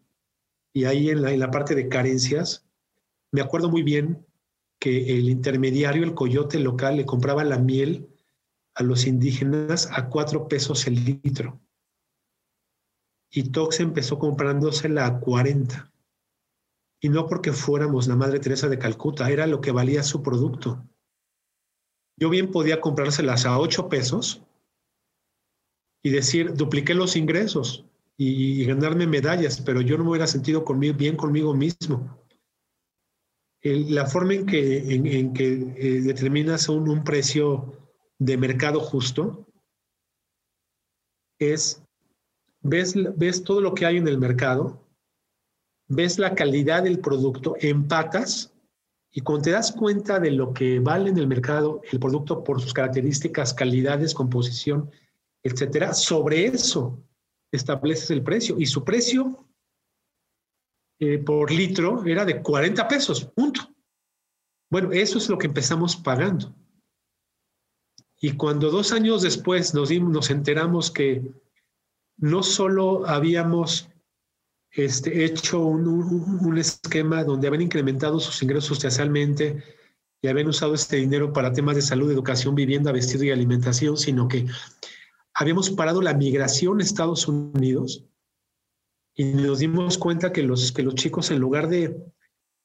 [0.71, 2.65] y ahí en la, en la parte de carencias,
[3.31, 4.25] me acuerdo muy bien
[4.79, 8.07] que el intermediario, el coyote local, le compraba la miel
[8.75, 11.59] a los indígenas a cuatro pesos el litro.
[13.29, 15.92] Y Tox empezó comprándosela a 40.
[17.03, 20.87] Y no porque fuéramos la Madre Teresa de Calcuta, era lo que valía su producto.
[22.17, 24.41] Yo bien podía comprárselas a 8 pesos
[26.01, 27.83] y decir, dupliqué los ingresos
[28.15, 32.25] y, ganarme medallas, pero yo no me hubiera sentido bien conmigo mismo.
[33.61, 37.77] la forma en que, en, que eh, determinas un, precio
[38.17, 39.45] de mercado justo
[41.37, 41.83] es,
[42.61, 44.82] ves, ves todo lo que hay en el mercado,
[45.95, 48.53] ves la calidad del producto, empatas
[49.11, 52.59] y cuando te das cuenta de lo que vale en el mercado el producto por
[52.59, 54.89] sus características, calidades, composición,
[55.43, 56.99] etcétera, sobre eso
[57.51, 58.55] estableces el precio.
[58.57, 59.47] Y su precio
[60.99, 63.61] eh, por litro era de 40 pesos, punto.
[64.71, 66.51] Bueno, eso es lo que empezamos pagando.
[68.19, 71.21] Y cuando dos años después nos, nos enteramos que
[72.17, 73.89] no solo habíamos
[74.73, 79.63] este, hecho un, esquema donde habían incrementado sus ingresos sustancialmente
[80.21, 84.27] y habían usado este dinero para temas de salud, educación, vivienda, vestido y alimentación, sino
[84.27, 84.47] que
[85.33, 88.05] habíamos parado la migración a Estados Unidos
[89.15, 92.03] y nos dimos cuenta que los, que los chicos en lugar de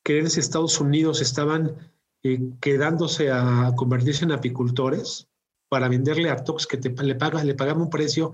[0.02, 1.76] quererse Estados Unidos estaban
[2.22, 5.28] eh, quedándose a convertirse en apicultores
[5.68, 8.32] para venderle a Tox que te, le, paga, le pagaba un precio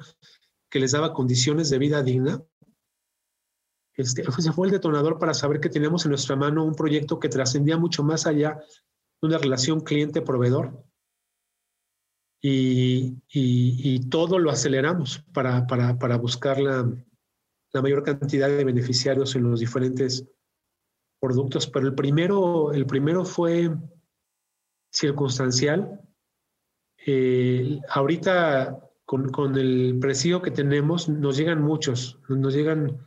[0.71, 2.43] que les daba condiciones de vida digna.
[3.95, 7.29] Este, ese fue el detonador para saber que teníamos en nuestra mano un proyecto que
[7.29, 8.61] trascendía mucho más allá
[9.21, 10.85] de una relación cliente-proveedor.
[12.47, 16.87] Y, y, todo lo aceleramos para, para, para buscar la,
[17.73, 20.29] la, mayor cantidad de beneficiarios en los diferentes
[21.19, 21.67] productos.
[21.67, 23.71] Pero el primero, el primero fue
[24.93, 26.05] circunstancial
[27.07, 32.99] eh, ahorita con, con, el precio que tenemos nos llegan muchos, nos llegan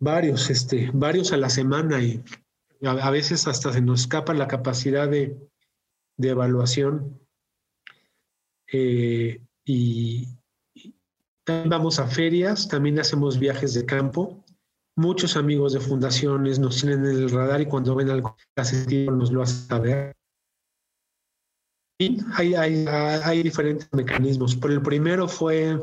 [0.00, 2.22] varios, este, varios a la semana y
[2.82, 5.38] a, veces hasta se nos escapa la capacidad de,
[6.16, 7.20] de evaluación.
[8.72, 10.28] Eh, y,
[11.44, 14.44] también vamos a ferias, también hacemos viajes de campo.
[14.96, 18.36] Muchos amigos de fundaciones nos tienen en el radar y cuando ven algo
[19.10, 20.16] nos lo hacen saber
[22.34, 25.78] hay, hay, diferentes mecanismos, pero el primero fue,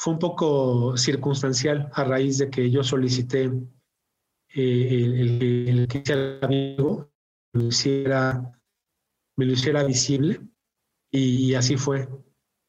[0.00, 3.52] fue un poco circunstancial a raíz de que yo solicité
[4.54, 7.12] eh, el, que hiciera amigo,
[7.52, 8.58] me lo hiciera,
[9.84, 10.40] visible
[11.10, 12.08] y, así fue.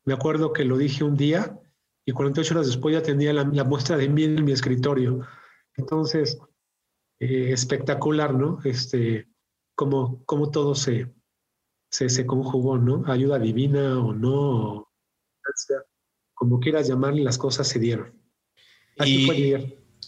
[0.04, 1.58] Me acuerdo que lo dije un día
[2.06, 5.26] y 48 horas después ya tenía la, muestra de mí en mi escritorio.
[5.78, 6.38] Entonces,
[7.22, 8.60] eh, espectacular, ¿no?
[8.66, 9.30] Este,
[9.74, 11.10] como, como todo se,
[11.90, 13.10] se, se conjugó, ¿no?
[13.10, 14.92] Ayuda divina o no,
[16.42, 18.12] como quieras llamarle, las cosas se dieron.
[18.98, 19.28] Así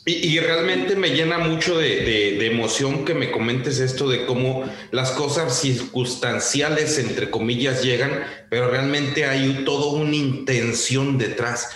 [0.03, 5.11] y, Y, realmente me llena mucho de, emoción que me comentes esto de cómo las
[5.11, 11.69] cosas circunstanciales, entre comillas, llegan, pero realmente hay toda una intención detrás.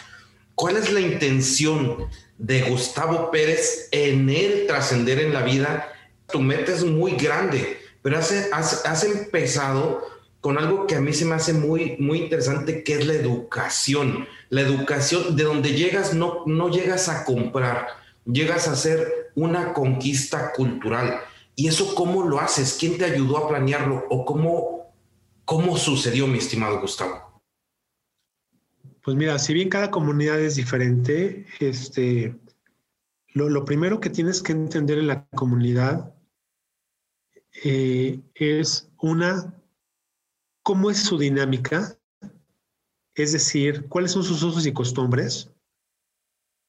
[0.55, 2.07] ¿Cuál es la intención
[2.39, 5.93] de Gustavo Pérez en el trascender en la vida?
[6.31, 10.01] Tu meta es muy grande pero has, empezado
[10.41, 14.27] con algo que a mí se me hace muy, muy interesante, que es la educación.
[14.49, 17.87] La educación, de donde llegas, no, no llegas a comprar,
[18.25, 21.19] llegas a hacer una conquista cultural.
[21.55, 22.77] ¿Y eso cómo lo haces?
[22.79, 24.05] ¿Quién te ayudó a planearlo?
[24.09, 24.93] ¿O cómo,
[25.43, 27.41] cómo sucedió, mi estimado Gustavo?
[29.03, 32.35] Pues mira, si bien cada comunidad es diferente, este,
[33.29, 36.13] lo, lo primero que tienes que entender en la comunidad
[37.63, 39.53] eh, es una,
[40.67, 41.97] ¿cómo es su dinámica?
[43.15, 45.49] Es decir, ¿cuáles son sus usos y costumbres?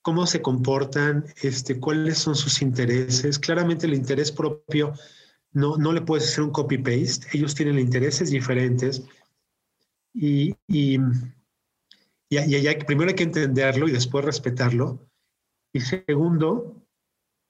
[0.02, 1.24] ¿Cómo se comportan?
[1.42, 3.40] Este, ¿Cuáles son sus intereses?
[3.40, 4.92] Claramente el interés propio
[5.50, 7.26] no, no le puedes hacer un copy-paste.
[7.32, 9.02] Ellos tienen intereses diferentes
[10.14, 11.00] y, y,
[12.30, 15.10] y, primero hay que entenderlo y después respetarlo.
[15.72, 16.86] Y segundo,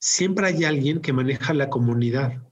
[0.01, 2.48] siempre hay alguien que maneja la comunidad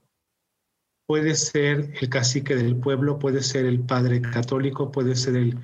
[1.07, 5.57] puede ser el cacique del pueblo, puede ser el padre católico, puede ser el,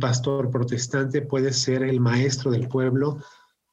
[0.00, 3.18] pastor protestante, puede ser el maestro del pueblo,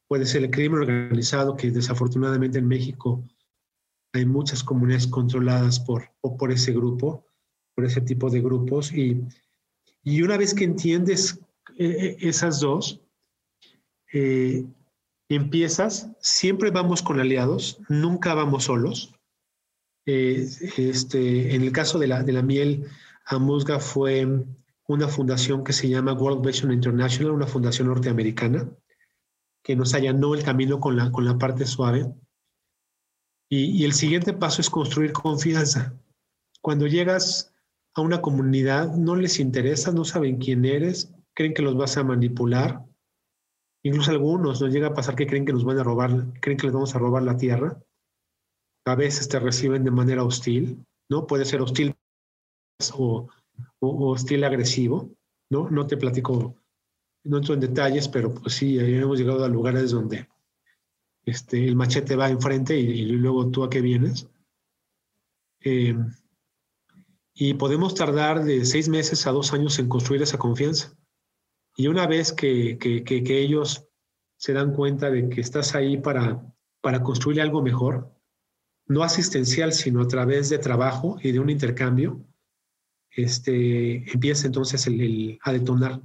[0.08, 3.24] puede ser el crimen organizado, que desafortunadamente en México
[4.14, 7.26] hay muchas comunidades controladas por, por ese grupo,
[7.74, 8.92] por ese tipo de grupos.
[8.92, 9.24] Y,
[10.22, 11.40] una vez que entiendes
[11.80, 13.02] eh, esas dos,
[14.14, 14.66] eh,
[15.30, 19.16] empiezas, siempre vamos con aliados, nunca vamos solos.
[20.06, 20.46] Eh,
[20.78, 22.88] este, en el caso de la, de la miel,
[23.26, 24.28] Amusga fue
[24.88, 28.70] una fundación que se llama World Vision International, una fundación norteamericana,
[29.64, 32.14] que nos allanó el camino con la, con la parte suave.
[33.50, 35.94] Y, y el siguiente paso es construir confianza.
[36.62, 37.54] Cuando llegas
[37.94, 42.04] a una comunidad, no les interesa, no saben quién eres, creen que los vas a
[42.04, 42.84] manipular.
[43.84, 46.68] Incluso algunos nos llega a pasar que creen que nos van a robar, creen que
[46.68, 47.82] les vamos a robar la tierra
[48.86, 51.28] a veces te reciben de manera hostil, ¿no?
[51.28, 51.96] Puede ser hostil
[52.98, 53.28] o
[53.80, 55.12] o, hostil agresivo,
[55.50, 55.70] ¿no?
[55.70, 56.56] No te platico,
[57.24, 60.28] no entro en detalles, pero pues sí, hemos llegado a lugares donde
[61.26, 64.30] este, el machete va enfrente y, luego tú a qué vienes.
[65.62, 65.96] Eh,
[67.36, 70.96] y podemos tardar de seis meses a dos años en construir esa confianza.
[71.76, 73.88] Y una vez que, que, que, ellos
[74.38, 76.46] se dan cuenta de que estás ahí para,
[76.82, 78.14] para construir algo mejor,
[78.88, 82.22] no asistencial, sino a través de trabajo y de un intercambio,
[83.12, 86.02] este, empieza entonces el, a detonar.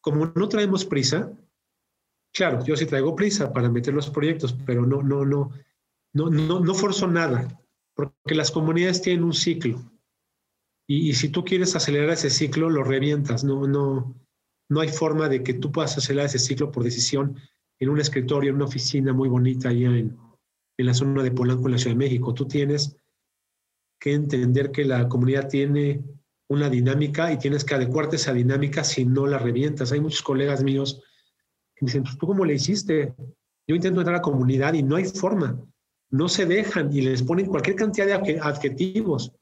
[0.00, 1.32] Como no traemos prisa,
[2.32, 5.50] claro, yo sí traigo prisa para meter los proyectos, pero no, no, no,
[6.12, 7.60] no, no, no forzo nada,
[7.94, 9.82] porque las comunidades tienen un ciclo.
[10.86, 13.42] Y, y, si tú quieres acelerar ese ciclo, lo revientas.
[13.42, 14.14] No, no,
[14.68, 17.38] no hay forma de que tú puedas acelerar ese ciclo por decisión
[17.78, 20.18] en un escritorio, en una oficina muy bonita allá en,
[20.76, 22.34] en la zona de Polanco, en la Ciudad de México.
[22.34, 22.96] Tú tienes
[23.98, 26.02] que entender que la comunidad tiene
[26.48, 29.92] una dinámica y tienes que adecuarte a esa dinámica si no la revientas.
[29.92, 31.02] Hay muchos colegas míos
[31.74, 33.14] que dicen, pues, ¿tú cómo le hiciste?
[33.66, 35.58] Yo intento entrar a la comunidad y no hay forma.
[36.10, 39.32] No se dejan y les ponen cualquier cantidad de adjetivos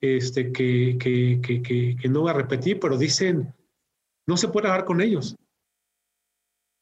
[0.00, 3.54] este, que, que, que, que no voy a repetir, pero dicen,
[4.26, 5.36] no se puede hablar con ellos.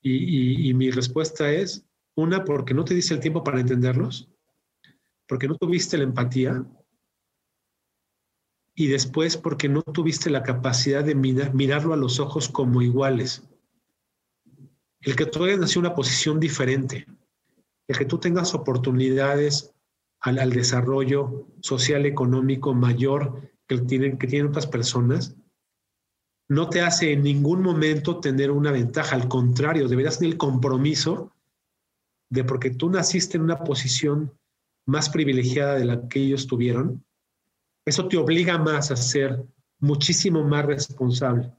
[0.04, 1.84] Y, mi respuesta es,
[2.14, 4.28] una, porque no te dice el tiempo para entenderlos,
[5.26, 6.64] porque no tuviste la empatía,
[8.74, 13.46] y después porque no tuviste la capacidad de mirarlo a los ojos como iguales.
[15.00, 17.06] El que tú hayas nacido en una posición diferente,
[17.88, 19.74] el que tú tengas oportunidades
[20.20, 25.36] al, desarrollo social, económico mayor que tienen, que tienen otras personas,
[26.48, 29.16] no te hace en ningún momento tener una ventaja.
[29.16, 31.31] Al contrario, deberías tener el compromiso
[32.32, 34.32] de porque tú naciste en una posición
[34.86, 37.04] más privilegiada de la que ellos tuvieron,
[37.86, 39.44] eso te obliga más a ser
[39.80, 41.52] muchísimo más responsable.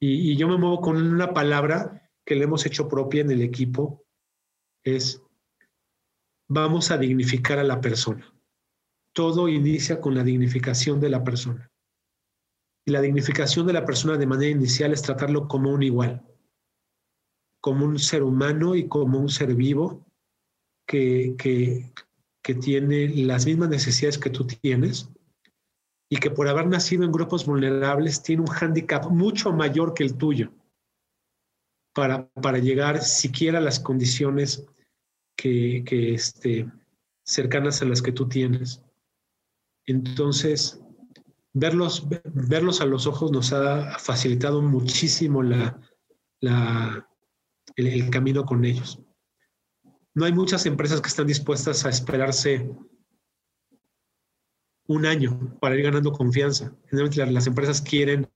[0.00, 4.04] Y, yo me muevo con una palabra que le hemos hecho propia en el equipo,
[4.84, 5.20] es
[6.48, 8.32] vamos a dignificar a la persona.
[9.12, 11.68] Todo inicia con la dignificación de la persona.
[12.86, 16.24] Y la dignificación de la persona de manera inicial es tratarlo como un igual,
[17.60, 20.06] como un ser humano y como un ser vivo
[20.86, 21.92] que, que,
[22.42, 25.08] que tiene las mismas necesidades que tú tienes
[26.08, 30.16] y que por haber nacido en grupos vulnerables tiene un hándicap mucho mayor que el
[30.16, 30.52] tuyo
[31.94, 34.66] para, para llegar siquiera a las condiciones
[35.36, 36.70] que, que este,
[37.24, 38.82] cercanas a las que tú tienes.
[39.86, 40.80] Entonces,
[41.52, 45.80] verlos, verlos a los ojos nos ha facilitado muchísimo la,
[46.40, 47.09] la,
[47.86, 49.00] el, camino con ellos.
[50.14, 52.70] No hay muchas empresas que están dispuestas a esperarse
[54.86, 56.74] un año para ir ganando confianza.
[56.86, 58.28] Generalmente las empresas quieren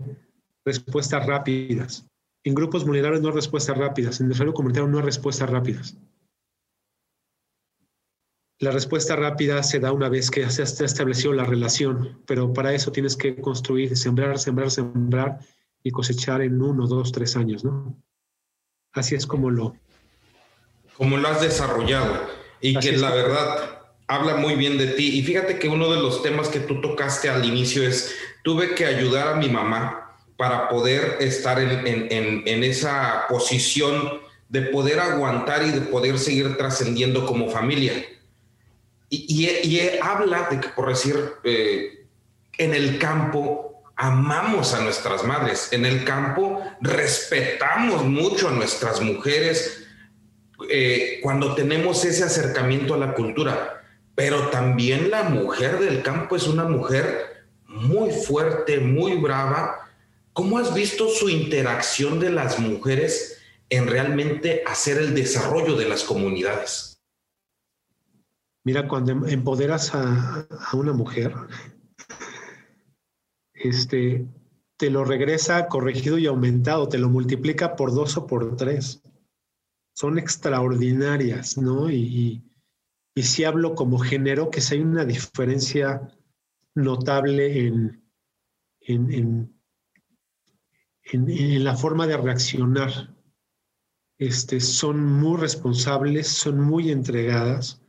[0.64, 2.06] respuestas rápidas.
[2.44, 4.20] En grupos vulnerables no hay respuestas rápidas.
[4.20, 5.98] En desarrollo comunitario no hay respuestas rápidas.
[8.60, 12.72] La respuesta rápida se da una vez que se ha establecido la relación, pero para
[12.72, 15.40] eso tienes que construir, sembrar, sembrar, sembrar
[15.82, 18.00] y cosechar en uno, dos, tres años, ¿no?
[18.94, 19.76] Así es como lo...
[20.96, 22.28] Como lo has desarrollado
[22.60, 25.18] y que la verdad habla muy bien de ti.
[25.18, 28.86] Y fíjate que uno de los temas que tú tocaste al inicio es, tuve que
[28.86, 35.64] ayudar a mi mamá para poder estar en, en, en esa posición de poder aguantar
[35.64, 37.92] y de poder seguir trascendiendo como familia.
[39.10, 42.06] Y, habla de que, por decir, eh,
[42.58, 49.86] en el campo amamos a nuestras madres, en el campo respetamos mucho a nuestras mujeres
[50.70, 53.82] eh, cuando tenemos ese acercamiento a la cultura,
[54.14, 59.90] pero también la mujer del campo es una mujer muy fuerte, muy brava.
[60.32, 63.38] ¿Cómo has visto su interacción de las mujeres
[63.68, 66.94] en realmente hacer el desarrollo de las comunidades?
[68.64, 71.34] Mira, cuando em, empoderas a, una mujer,
[73.64, 74.26] este,
[74.76, 79.02] te lo regresa corregido y aumentado, te lo multiplica por dos o por tres.
[79.94, 81.90] Son extraordinarias, ¿no?
[81.90, 82.42] Y,
[83.16, 86.10] si hablo como género, que si hay una diferencia
[86.74, 88.04] notable en,
[88.80, 89.54] en,
[91.64, 93.14] la forma de reaccionar.
[94.18, 97.80] Este, son muy responsables, son muy entregadas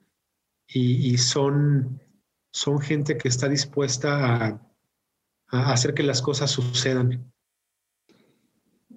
[0.68, 2.02] y, son,
[2.52, 4.75] son gente que está dispuesta a,
[5.50, 7.32] hacer que las cosas sucedan.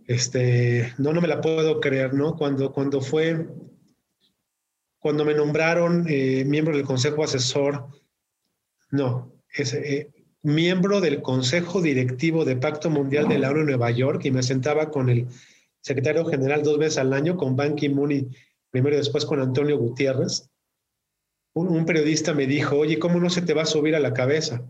[0.06, 2.36] Este, no, no me la puedo creer, ¿no?
[2.36, 3.46] Cuando, cuando fue,
[4.98, 7.88] cuando me nombraron eh, miembro del consejo asesor,
[8.90, 13.90] no, ese, eh, miembro del Consejo Directivo de Pacto Mundial de la ONU en Nueva
[13.90, 15.26] York y me sentaba con el
[15.80, 18.28] secretario general dos veces al año, con Ban Ki-moon y
[18.70, 20.50] primero y después con Antonio Gutiérrez.
[21.54, 24.64] Un, periodista me dijo, oye, ¿cómo no se te va a subir a la cabeza?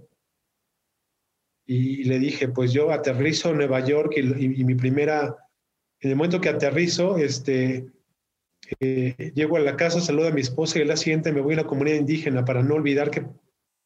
[1.70, 5.36] Y le dije, pues yo aterrizo en Nueva York y, mi primera,
[6.00, 7.86] en el momento que aterrizo, este,
[8.80, 11.58] eh, llego a la casa, saludo a mi esposa y día siguiente me voy a
[11.58, 13.26] la comunidad indígena para no olvidar que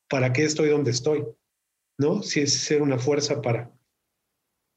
[0.09, 1.25] para qué estoy donde estoy,
[1.99, 2.23] ¿no?
[2.23, 3.73] Si es ser una fuerza para,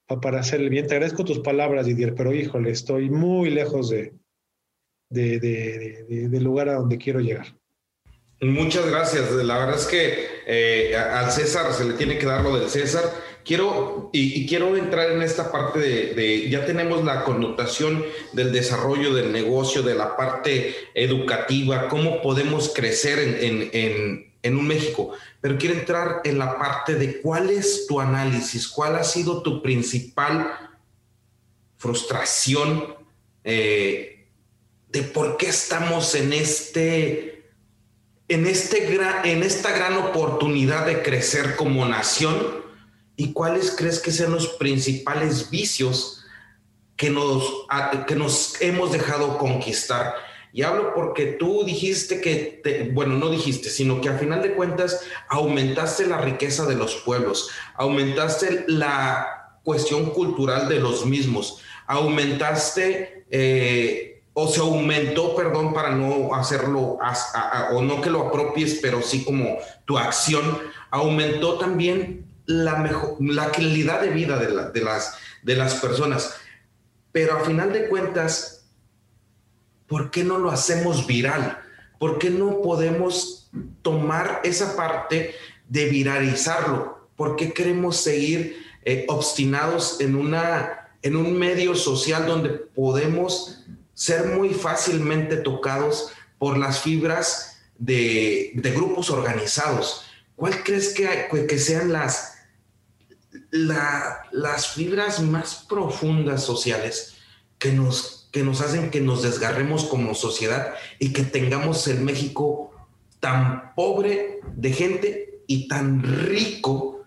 [0.07, 0.87] para hacer el bien.
[0.87, 4.15] Te agradezco tus palabras, Didier, pero híjole, estoy muy lejos de,
[5.11, 7.55] de, de, del lugar a donde quiero llegar.
[8.41, 9.31] Muchas gracias.
[9.31, 13.03] La verdad es que eh, al César se le tiene que dar lo del César.
[13.43, 19.31] Quiero, y, quiero entrar en esta parte de, ya tenemos la connotación del desarrollo del
[19.31, 25.75] negocio, de la parte educativa, cómo podemos crecer en, en, en un México, pero quiero
[25.75, 30.51] entrar en la parte de cuál es tu análisis, cuál ha sido tu principal
[31.77, 32.95] frustración
[33.43, 34.27] eh,
[34.89, 37.34] de por qué estamos en este
[38.27, 42.65] en, este en esta gran oportunidad de crecer como nación
[43.15, 46.25] y cuáles crees que sean los principales vicios
[46.97, 47.65] que nos,
[48.07, 50.15] que nos hemos dejado conquistar.
[50.53, 55.01] Y hablo porque tú dijiste que, bueno, no dijiste, sino que a final de cuentas
[55.27, 64.14] aumentaste la riqueza de los pueblos, aumentaste la cuestión cultural de los mismos, aumentaste eh,
[64.37, 66.97] o se aumentó, perdón, para no hacerlo,
[67.71, 70.59] o no que lo apropies, pero sí como tu acción,
[70.91, 76.35] aumentó también la, mejor, la calidad de vida de, de, las, de las personas.
[77.13, 78.65] Pero a final de cuentas,
[79.87, 81.57] ¿por qué no lo hacemos viral?
[81.97, 83.49] ¿Por qué no podemos
[83.81, 85.33] tomar esa parte
[85.69, 87.07] de viralizarlo?
[87.15, 93.61] ¿Por qué queremos seguir eh, obstinados en, una, en un medio social donde podemos
[93.95, 100.05] ser muy fácilmente tocados por las fibras de, grupos organizados.
[100.35, 102.35] ¿Cuál crees que, que sean las,
[103.51, 107.15] las fibras más profundas sociales
[107.57, 112.71] que nos, que nos hacen que nos desgarremos como sociedad y que tengamos el México
[113.21, 117.05] tan pobre de gente y tan rico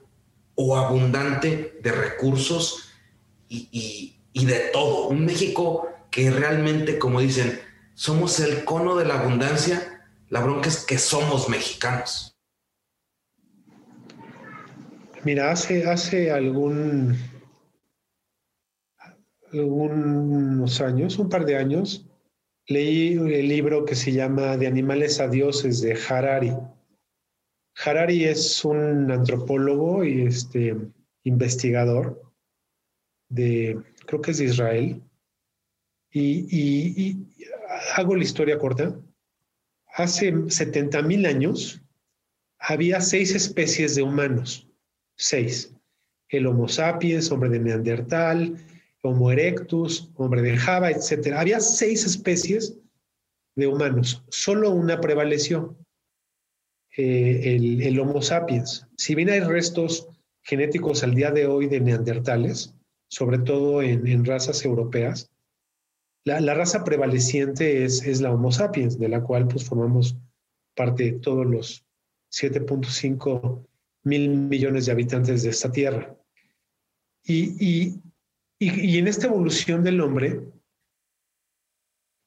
[0.55, 2.89] o abundante de recursos
[3.47, 5.09] y, y de todo?
[5.09, 5.87] Un México
[6.19, 7.61] que realmente, como dicen,
[7.95, 12.37] somos el cono de la abundancia, la bronca es que somos mexicanos.
[15.23, 17.17] Mira, hace, hace algún,
[19.53, 22.05] algunos años, un par de años,
[22.67, 26.53] leí el libro que se llama De animales a dioses de Harari.
[27.85, 30.77] Harari es un antropólogo y este
[31.23, 32.21] investigador
[33.29, 35.03] de, creo que es de Israel,
[36.13, 37.17] y,
[37.95, 38.95] hago la historia corta.
[39.95, 41.81] Hace 70 mil años
[42.59, 44.69] había seis especies de humanos,
[45.17, 45.75] seis.
[46.29, 48.57] El Homo sapiens, hombre de Neandertal,
[49.03, 51.35] Homo erectus, hombre de Java, etc.
[51.35, 52.77] Había seis especies
[53.55, 55.77] de humanos, solo una prevaleció,
[56.97, 58.87] eh, el, Homo sapiens.
[58.97, 60.09] Si bien hay restos
[60.43, 62.75] genéticos al día de hoy de neandertales,
[63.09, 65.31] sobre todo en razas europeas,
[66.25, 70.17] la, raza prevaleciente es, la Homo sapiens, de la cual pues formamos
[70.75, 71.87] parte todos los
[72.31, 73.67] 7.5
[74.05, 76.17] mil millones de habitantes de esta tierra.
[77.25, 78.01] Y,
[78.61, 80.41] en esta evolución del hombre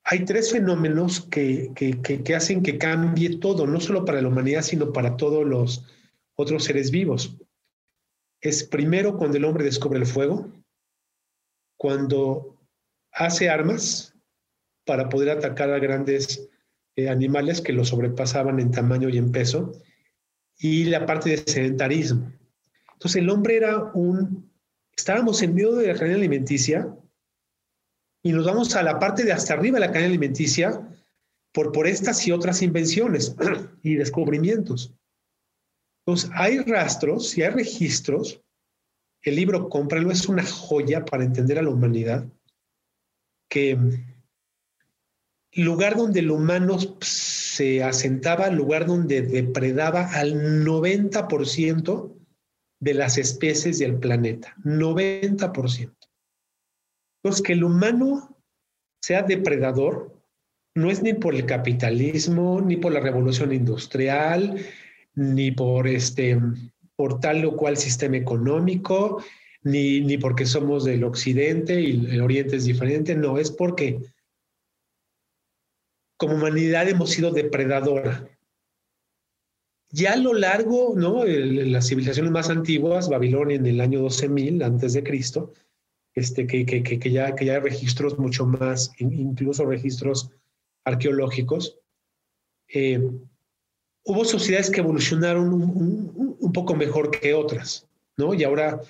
[0.03, 4.91] hay tres fenómenos que, que, hacen que cambie todo, no solo para la humanidad, sino
[4.93, 5.85] para todos los
[6.35, 7.37] otros seres vivos.
[8.41, 10.51] Es primero cuando el hombre descubre el fuego,
[11.77, 12.61] cuando
[13.14, 14.16] hace armas
[14.86, 16.49] para poder atacar a grandes
[16.95, 19.72] eh, animales que lo sobrepasaban en tamaño y en peso,
[20.57, 22.32] y la parte de sedentarismo.
[22.93, 24.51] Entonces el hombre era un,
[24.95, 26.95] estábamos en medio de la cadena alimenticia
[28.24, 30.88] y nos vamos a la parte de hasta arriba de la cadena alimenticia
[31.51, 33.36] por, por estas y otras invenciones
[33.82, 34.93] y descubrimientos.
[36.05, 38.41] Entonces hay rastros y hay registros.
[39.24, 42.28] El libro Cómpralo es una joya para entender a la humanidad
[43.51, 43.77] que
[45.53, 52.15] lugar donde el humano se asentaba, lugar donde depredaba al 90%
[52.79, 54.55] de las especies del planeta.
[54.63, 55.93] 90%.
[57.23, 58.37] Entonces, que el humano
[59.01, 60.17] sea depredador
[60.73, 64.65] no es ni por el capitalismo, ni por la revolución industrial,
[65.13, 66.39] ni por este
[66.95, 69.21] por tal o cual sistema económico,
[69.64, 73.99] ni, ni porque somos del occidente y el oriente es diferente, no, es porque
[76.18, 78.28] como humanidad hemos sido depredadora.
[79.89, 81.26] Ya a lo largo, ¿no?
[81.26, 85.53] las civilizaciones más antiguas, Babilonia en el año 12.000 antes de Cristo,
[86.14, 90.30] este, que, que, que, ya, que ya hay registros mucho más, incluso registros
[90.86, 91.78] arqueológicos,
[92.68, 93.01] eh,
[94.03, 97.88] hubo sociedades que evolucionaron un, un, poco mejor que otras,
[98.18, 98.34] ¿no?
[98.34, 98.82] Y ahora,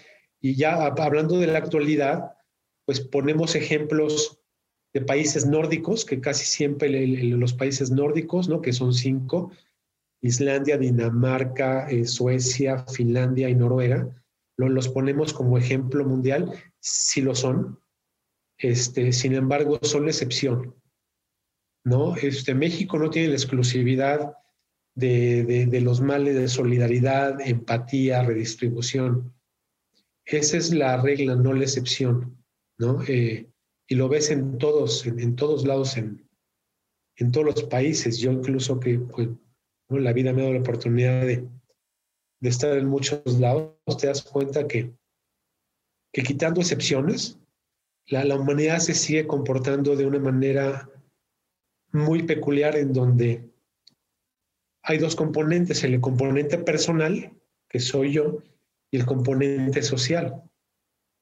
[0.41, 2.33] y ya hablando de la actualidad,
[2.85, 4.39] pues ponemos ejemplos
[4.93, 8.61] de países nórdicos, que casi siempre los países nórdicos, ¿no?
[8.61, 9.51] que son cinco,
[10.21, 14.09] Islandia, Dinamarca, eh, Suecia, Finlandia y Noruega,
[14.57, 17.79] los ponemos como ejemplo mundial, si lo son,
[18.57, 20.75] este, sin embargo son la excepción.
[21.83, 22.15] ¿no?
[22.15, 24.35] Este, México no tiene la exclusividad
[24.93, 29.33] de, de los males de solidaridad, empatía, redistribución.
[30.31, 32.37] Esa es la regla, no la excepción.
[32.77, 33.03] ¿no?
[33.07, 33.47] Eh,
[33.87, 36.27] y lo ves en todos, en, todos lados, en,
[37.17, 38.17] en, todos los países.
[38.19, 39.29] Yo incluso que pues,
[39.89, 41.47] la vida me ha dado la oportunidad de,
[42.39, 44.93] de, estar en muchos lados, te das cuenta que,
[46.13, 47.37] que quitando excepciones,
[48.07, 50.89] la, la humanidad se sigue comportando de una manera
[51.91, 53.51] muy peculiar en donde
[54.83, 57.33] hay dos componentes, el componente personal,
[57.69, 58.41] que soy yo,
[58.91, 60.43] y el componente social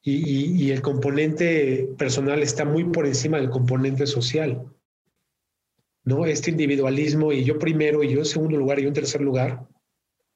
[0.01, 4.63] y, el componente personal está muy por encima del componente social.
[6.03, 6.25] ¿no?
[6.25, 9.67] Este individualismo y yo primero y yo en segundo lugar y yo en tercer lugar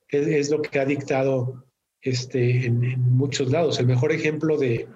[0.09, 1.65] es, lo que ha dictado
[2.01, 2.79] este, en,
[3.11, 3.79] muchos lados.
[3.79, 4.87] El mejor ejemplo de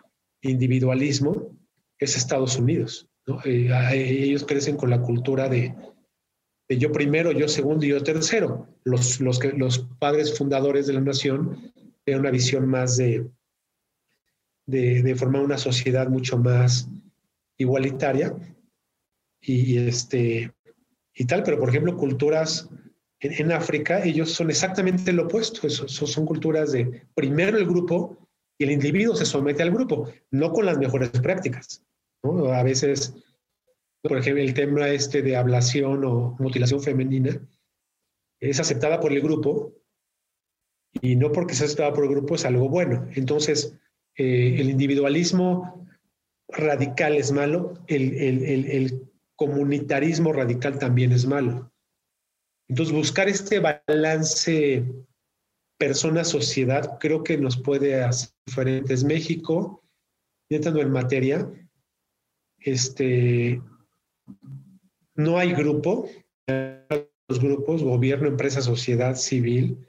[0.41, 1.57] individualismo
[1.97, 3.07] es Estados Unidos.
[3.25, 3.39] ¿no?
[3.45, 5.73] Eh, ellos crecen con la cultura de,
[6.67, 8.67] de, yo primero, yo segundo y yo tercero.
[8.83, 11.73] Los, los, que, los padres fundadores de la nación
[12.07, 13.29] tienen una visión más de,
[14.65, 16.87] de, formar una sociedad mucho más
[17.57, 18.33] igualitaria
[19.41, 20.53] y, este,
[21.13, 22.69] y tal, pero por ejemplo, culturas
[23.19, 28.17] en, África, ellos son exactamente lo opuesto, eso, son culturas de primero el grupo
[28.57, 31.83] y el individuo se somete al grupo, no con las mejores prácticas.
[32.23, 33.15] A veces,
[34.01, 37.37] por ejemplo, el tema este de ablación o mutilación femenina
[38.39, 39.73] es aceptada por el grupo
[41.01, 43.07] y no porque sea aceptada por el grupo es algo bueno.
[43.15, 43.75] Entonces,
[44.15, 45.87] eh, el individualismo
[46.49, 49.03] radical es malo, el,
[49.35, 51.71] comunitarismo radical también es malo.
[52.67, 54.83] Entonces, buscar este balance
[55.77, 59.03] persona-sociedad creo que nos puede hacer diferentes.
[59.03, 59.83] México,
[60.49, 61.47] entrando en materia,
[62.57, 63.61] este,
[65.13, 66.09] no hay grupo,
[67.27, 69.87] los grupos, gobierno, empresa, sociedad civil,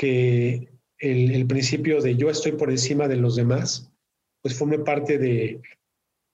[0.00, 3.92] que el, principio de yo estoy por encima de los demás,
[4.40, 5.60] pues forme parte de,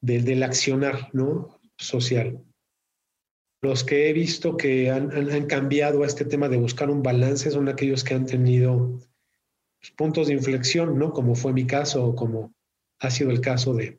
[0.01, 1.59] del accionar ¿no?
[1.77, 2.41] social.
[3.62, 7.51] Los que he visto que han, han, cambiado a este tema de buscar un balance
[7.51, 9.01] son aquellos que han tenido
[9.81, 11.12] pues, puntos de inflexión, ¿no?
[11.12, 12.55] Como fue mi caso como
[13.01, 13.99] ha sido el caso de,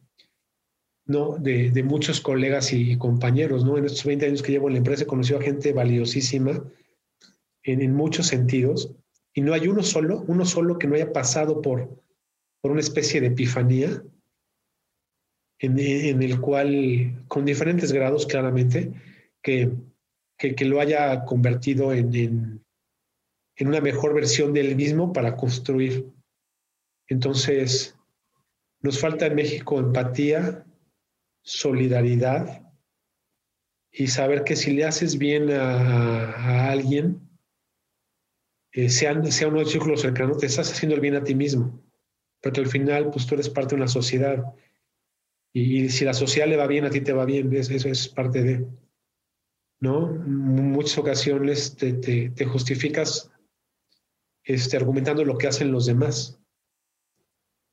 [1.06, 1.38] ¿no?
[1.40, 3.78] De, muchos colegas y compañeros, ¿no?
[3.78, 6.64] En estos 20 años que llevo en la empresa he conocido a gente valiosísima
[7.64, 8.96] en, en muchos sentidos
[9.38, 12.02] y no hay uno solo, uno solo que no haya pasado por,
[12.60, 14.02] por una especie de epifanía,
[15.60, 18.92] en, el cual, con diferentes grados claramente,
[19.44, 19.72] que,
[20.40, 26.08] que, lo haya convertido en, en, una mejor versión del mismo para construir.
[27.08, 27.96] Entonces,
[28.82, 30.66] nos falta en México empatía,
[31.44, 32.64] solidaridad
[33.92, 37.27] y saber que si le haces bien a alguien,
[38.90, 41.82] sea, sea uno de círculos cercanos, te estás haciendo el bien a ti mismo.
[42.42, 44.44] Porque al final, pues tú eres parte de una sociedad.
[45.54, 47.54] Y, si la sociedad le va bien, a ti te va bien.
[47.54, 48.68] Eso es parte de.
[49.80, 50.12] ¿No?
[50.12, 53.32] En muchas ocasiones te, te, justificas
[54.44, 56.40] este, argumentando lo que hacen los demás.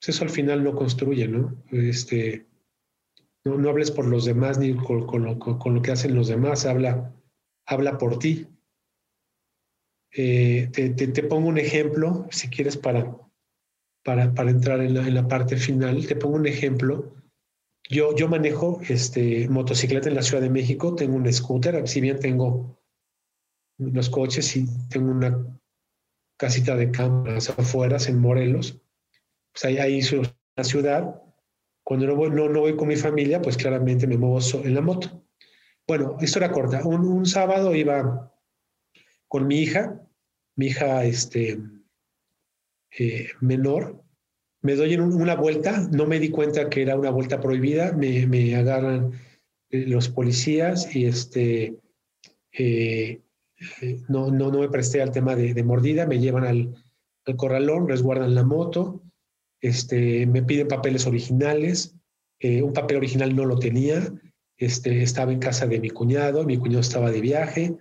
[0.00, 1.56] Pues eso al final no construye, ¿no?
[1.70, 2.46] Este,
[3.44, 6.28] no, no hables por los demás ni con, con, lo, con, lo, que hacen los
[6.28, 7.14] demás, habla,
[7.66, 8.46] habla por ti.
[10.16, 13.16] Eh, te, pongo un ejemplo, si quieres, para,
[14.04, 16.06] para, para entrar en la, en la, parte final.
[16.06, 17.14] Te pongo un ejemplo.
[17.90, 22.18] Yo, yo manejo este, motocicleta en la Ciudad de México, tengo un scooter, si bien
[22.18, 22.78] tengo
[23.76, 25.58] los coches y tengo una
[26.38, 28.80] casita de cámaras afuera en Morelos,
[29.52, 30.22] pues ahí, ahí en
[30.56, 31.20] la ciudad.
[31.82, 34.80] Cuando no voy, no, no voy con mi familia, pues claramente me muevo en la
[34.80, 35.22] moto.
[35.86, 36.80] Bueno, historia corta.
[36.86, 38.32] Un, un sábado iba
[39.28, 40.00] con mi hija.
[40.56, 41.58] Mi hija este,
[42.98, 44.02] eh, menor.
[44.62, 49.12] Me doy una vuelta, no me di cuenta que era una vuelta prohibida, me, agarran
[49.70, 51.76] eh, los policías y este,
[52.52, 53.20] eh,
[54.08, 56.74] no, no, no me presté al tema de, mordida, me llevan al,
[57.26, 59.02] al, corralón, resguardan la moto,
[59.60, 61.94] este, me piden papeles originales,
[62.40, 64.12] un papel original no lo tenía,
[64.56, 67.76] este, estaba en casa de mi cuñado, mi cuñado estaba de viaje,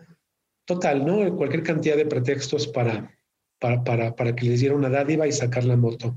[0.65, 1.35] total, ¿no?
[1.35, 3.17] Cualquier cantidad de pretextos para,
[3.59, 6.15] para, para, para que les diera una dádiva y sacar la moto.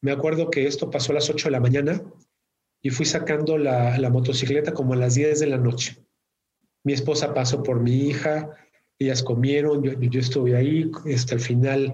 [0.00, 2.02] Me acuerdo que esto pasó a las 8 de la mañana
[2.80, 6.04] y fui sacando la, la, motocicleta como a las 10 de la noche.
[6.84, 8.54] Mi esposa pasó por mi hija,
[8.98, 11.92] ellas comieron, yo, yo estuve ahí, hasta el final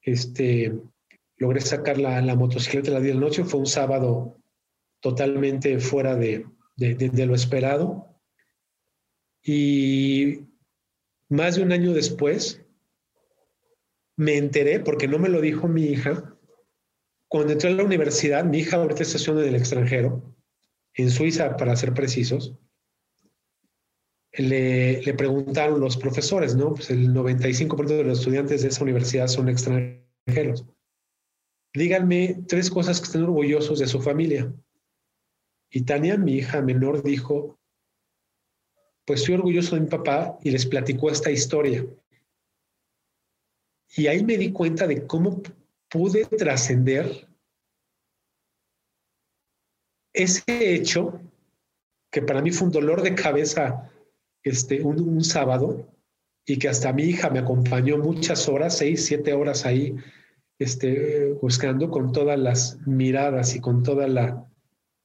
[0.00, 0.74] este,
[1.36, 4.38] logré sacar la, la, motocicleta a las 10 de la noche, fue un sábado
[5.00, 6.46] totalmente fuera de,
[6.76, 8.07] de lo esperado.
[9.50, 10.46] Y
[11.30, 12.62] más de un año después,
[14.14, 16.38] me enteré, porque no me lo dijo mi hija,
[17.28, 20.36] cuando entré a la universidad, mi hija ahorita está estudiando en el extranjero,
[20.92, 22.58] en Suiza para ser precisos,
[24.34, 26.74] le, le preguntaron los profesores, ¿no?
[26.74, 30.66] Pues el 95% de los estudiantes de esa universidad son extranjeros.
[31.72, 34.54] Díganme tres cosas que estén orgullosos de su familia.
[35.70, 37.57] Y Tania, mi hija menor, dijo,
[39.08, 41.82] pues estoy orgulloso de mi papá y les platicó esta historia.
[43.96, 45.40] Y ahí me di cuenta de cómo
[45.88, 47.26] pude trascender
[50.12, 50.42] ese
[50.74, 51.22] hecho,
[52.12, 53.90] que para mí fue un dolor de cabeza
[54.42, 55.88] este, un, sábado,
[56.46, 59.96] y que hasta mi hija me acompañó muchas horas, seis, siete horas ahí,
[60.58, 64.46] este, buscando con todas las miradas y con toda la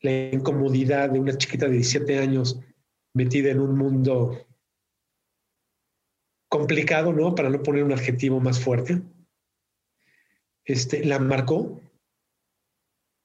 [0.04, 2.60] incomodidad de una chiquita de 17 años
[3.14, 4.46] metida en un mundo
[6.50, 7.36] complicado, ¿no?
[7.36, 9.02] Para no poner un adjetivo más fuerte.
[10.66, 11.82] Este, la marcó,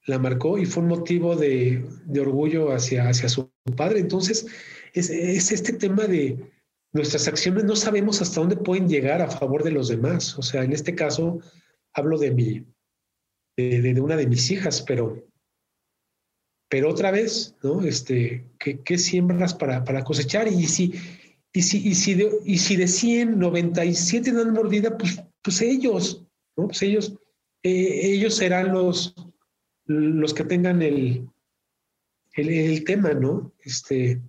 [0.06, 1.84] la marcó y fue un motivo de,
[2.18, 4.00] orgullo hacia, hacia su padre.
[4.00, 4.46] Entonces,
[4.94, 6.50] es, este tema de
[6.92, 10.38] nuestras acciones, no sabemos hasta dónde pueden llegar a favor de los demás.
[10.38, 11.38] O sea, en este caso,
[11.92, 12.66] hablo de mi,
[13.56, 15.27] de una de mis hijas, pero
[16.68, 17.82] pero otra vez, ¿no?
[17.82, 20.48] Este, ¿qué, siembras para, para, cosechar?
[20.48, 20.92] Y si,
[21.52, 26.24] y si, y si, de, y si de 100, 97 dan mordida, pues, pues ellos,
[26.56, 26.66] ¿no?
[26.66, 27.14] Pues ellos,
[27.62, 29.14] eh, ellos serán los,
[29.86, 31.26] los que tengan el,
[32.34, 33.50] el, tema, ¿no?
[33.64, 34.20] Este,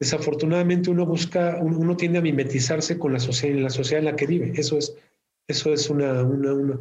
[0.00, 4.16] desafortunadamente uno busca, uno, tiende a mimetizarse con la sociedad, en la sociedad en la
[4.16, 4.52] que vive.
[4.54, 4.96] Eso es,
[5.46, 6.78] eso es una, una, una,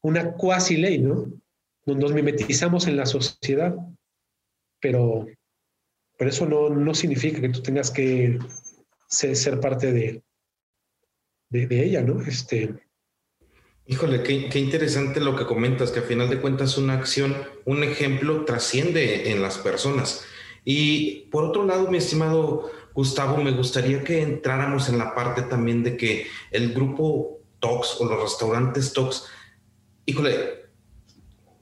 [0.00, 1.30] una cuasi ley, ¿no?
[1.94, 3.74] Nos mimetizamos en la sociedad,
[4.80, 5.26] pero,
[6.18, 8.38] pero eso no, no significa que tú tengas que
[9.08, 10.22] ser, parte de,
[11.50, 12.20] de, ella, ¿no?
[12.22, 12.74] Este,
[13.86, 17.82] Híjole, qué, qué, interesante lo que comentas, que a final de cuentas una acción, un
[17.82, 20.24] ejemplo trasciende en las personas.
[20.64, 25.82] Y por otro lado, mi estimado Gustavo, me gustaría que entráramos en la parte también
[25.82, 29.26] de que el grupo TOX o los restaurantes TOX,
[30.06, 30.59] híjole,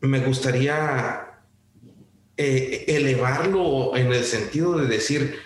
[0.01, 1.29] me gustaría
[2.37, 5.39] eh, elevarlo en el sentido de decir,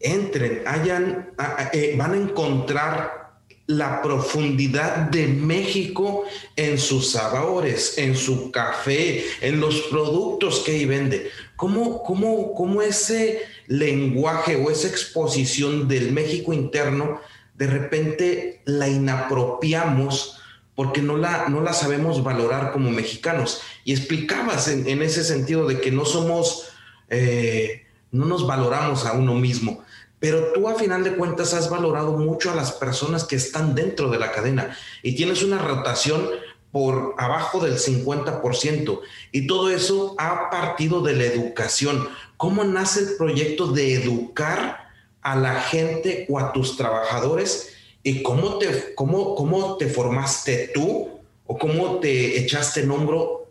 [0.00, 1.32] entren, hayan,
[1.72, 3.26] eh, van a encontrar
[3.66, 10.84] la profundidad de México en sus sabores, en su café, en los productos que ahí
[10.84, 11.30] vende.
[11.56, 17.20] ¿Cómo, cómo, cómo ese lenguaje o esa exposición del México interno
[17.54, 20.35] de repente la inapropiamos
[20.76, 23.62] porque no la, no la sabemos valorar como mexicanos.
[23.84, 26.68] Y explicabas en, ese sentido de que no somos,
[27.08, 29.82] eh, no nos valoramos a uno mismo.
[30.20, 34.10] Pero tú a final de cuentas has valorado mucho a las personas que están dentro
[34.10, 36.28] de la cadena y tienes una rotación
[36.72, 39.00] por abajo del 50%.
[39.32, 42.06] Y todo eso ha partido de la educación.
[42.36, 44.90] ¿Cómo nace el proyecto de educar
[45.22, 47.75] a la gente o a tus trabajadores
[48.06, 51.08] ¿Y cómo te, cómo, cómo te formaste tú
[51.44, 53.50] o cómo te echaste en hombro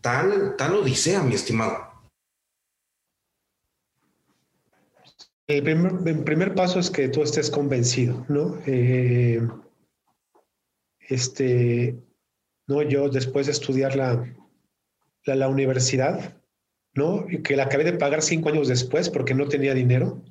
[0.00, 1.90] tal, tal odisea, mi estimado?
[5.48, 8.60] El primer, primer paso es que tú estés convencido, ¿no?
[8.68, 9.40] Eh,
[11.00, 11.96] este,
[12.68, 14.24] no, yo después de estudiar la,
[15.24, 16.40] la, la, universidad,
[16.94, 17.26] ¿no?
[17.28, 20.22] Y que la acabé de pagar cinco años después porque no tenía dinero.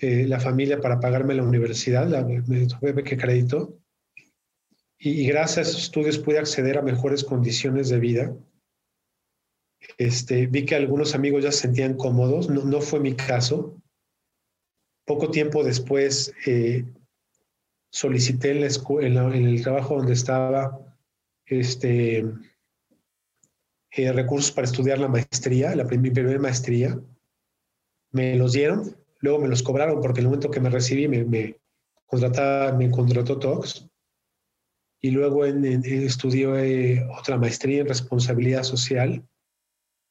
[0.00, 3.78] Eh, la familia para pagarme la universidad, me tuve que crédito,
[4.98, 8.36] y, gracias a esos estudios pude acceder a mejores condiciones de vida.
[9.96, 13.80] Este, vi que algunos amigos ya se sentían cómodos, no, fue mi caso.
[15.06, 16.84] Poco tiempo después, eh,
[17.90, 20.78] solicité en, la en, el trabajo donde estaba
[21.46, 22.26] este,
[23.92, 27.00] eh, recursos para estudiar la maestría, la primera maestría.
[28.10, 31.24] Me los dieron, luego me los cobraron porque en el momento que me recibí me,
[31.24, 31.56] me,
[32.78, 33.88] me contrató Tox
[35.00, 39.24] y luego en, estudié otra maestría en responsabilidad social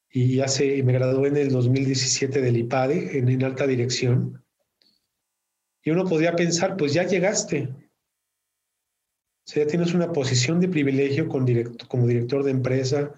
[0.09, 4.43] y hace, me gradué en el 2017 del IPADE en, alta dirección.
[5.83, 7.69] Y uno podría pensar, pues ya llegaste.
[9.45, 11.45] O sea, ya tienes una posición de privilegio con
[11.87, 13.13] como director de empresa,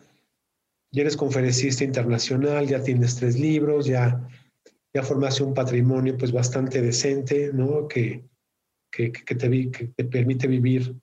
[0.92, 4.28] ya eres conferencista internacional, ya tienes tres libros, ya,
[4.94, 7.88] ya formaste un patrimonio pues bastante decente, ¿no?
[7.88, 8.24] Que,
[8.92, 10.96] que, que, te, que te permite vivir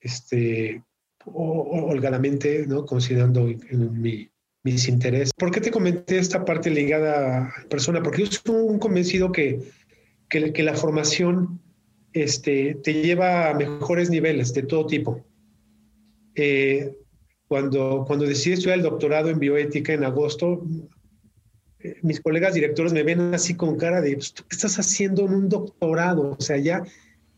[0.00, 0.82] este,
[1.26, 2.84] holgadamente, ¿no?
[2.84, 4.30] Considerando mi,
[4.62, 5.32] mis intereses.
[5.36, 8.02] ¿Por qué te comenté esta parte ligada a persona?
[8.02, 9.60] Porque yo soy un convencido que,
[10.28, 11.60] que, la formación
[12.12, 15.24] este, te lleva a mejores niveles de todo tipo.
[16.34, 16.92] Eh,
[17.46, 20.66] cuando, cuando decidí estudiar el doctorado en bioética en agosto,
[22.02, 25.48] mis colegas directores me ven así con cara de, pues, ¿qué estás haciendo en un
[25.48, 26.36] doctorado?
[26.38, 26.82] O sea, ya,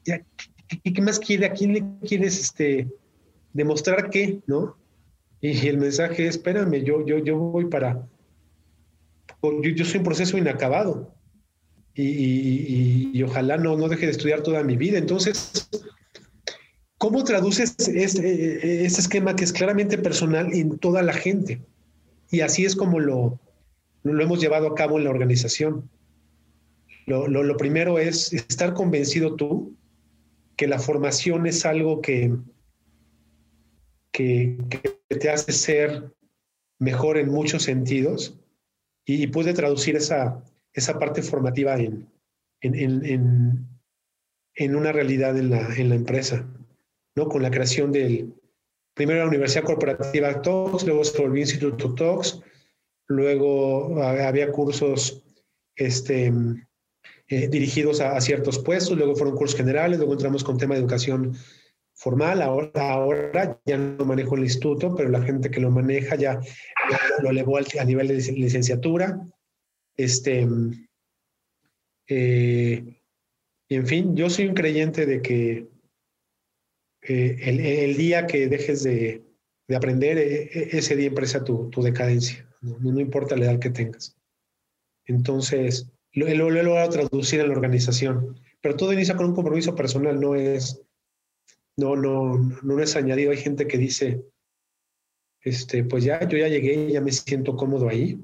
[0.05, 0.23] ya
[0.69, 1.47] ¿qué, más quiere?
[1.47, 2.89] ¿A quién le quieres este,
[3.53, 4.41] demostrar qué?
[4.47, 4.77] ¿No?
[5.41, 8.09] Y el mensaje es, espérame, yo, yo, yo voy para...
[9.43, 11.15] Yo, yo soy un proceso inacabado
[11.95, 14.99] y, y, ojalá no, no deje de estudiar toda mi vida.
[14.99, 15.69] Entonces,
[16.99, 21.61] ¿cómo traduces este, este, esquema que es claramente personal en toda la gente?
[22.31, 23.39] Y así es como lo,
[24.13, 25.89] lo hemos llevado a cabo en la organización.
[27.07, 29.77] Lo, lo, primero es estar convencido tú
[30.57, 32.35] que la formación es algo que,
[34.11, 34.59] que,
[35.09, 36.13] te hace ser
[36.81, 38.41] mejor en muchos sentidos
[39.05, 40.43] y, puede traducir esa,
[40.73, 42.09] esa parte formativa en,
[42.61, 43.69] en,
[44.55, 46.45] en, una realidad en la, en la empresa,
[47.15, 47.29] ¿no?
[47.29, 48.35] Con la creación del,
[48.95, 52.43] primero la Universidad Corporativa TOX, luego se volvió Instituto TOX,
[53.09, 55.23] luego había cursos
[55.77, 56.33] este,
[57.29, 61.37] eh, dirigidos a, ciertos puestos, luego fueron cursos generales, luego entramos con tema de educación
[61.93, 66.41] formal, ahora, ahora ya no manejo el instituto, pero la gente que lo maneja ya
[67.23, 69.21] lo, elevó a nivel de licenciatura.
[69.97, 70.47] Este,
[72.09, 73.01] eh,
[73.69, 75.67] en fin, yo soy un creyente de que
[77.03, 79.25] eh, el, día que dejes de,
[79.75, 83.01] aprender, ese día empieza tu, tu decadencia, ¿no?
[83.01, 84.17] importa la edad que tengas.
[85.07, 88.41] Entonces, lo, he logrado traducir en la organización.
[88.61, 90.83] Pero todo inicia con un compromiso personal, no es,
[91.77, 93.31] no, no, no es añadido.
[93.31, 94.25] Hay gente que dice,
[95.43, 98.21] este, pues ya, yo ya llegué, ya me siento cómodo ahí.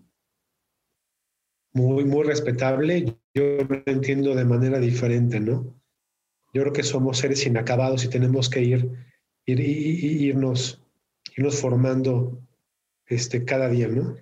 [1.72, 3.16] Muy, muy respetable.
[3.34, 5.74] Yo lo entiendo de manera diferente, ¿no?
[6.52, 8.90] Yo creo que somos seres inacabados y tenemos que ir,
[9.46, 10.82] ir, irnos,
[11.36, 12.38] irnos formando
[13.14, 14.16] este, cada día, ¿no?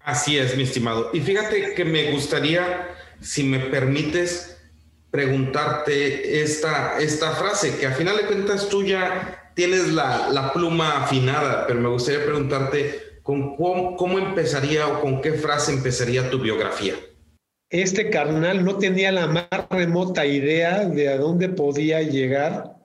[0.00, 1.10] Así es, mi estimado.
[1.14, 2.88] Y fíjate que me gustaría,
[3.20, 4.54] si me permites,
[5.10, 11.66] preguntarte esta, esta frase, que a final de cuentas tú ya tienes la, pluma afinada,
[11.66, 16.94] pero me gustaría preguntarte con cómo, empezaría o con qué frase empezaría tu biografía.
[17.70, 22.76] Este carnal no tenía la más remota idea de a dónde podía llegar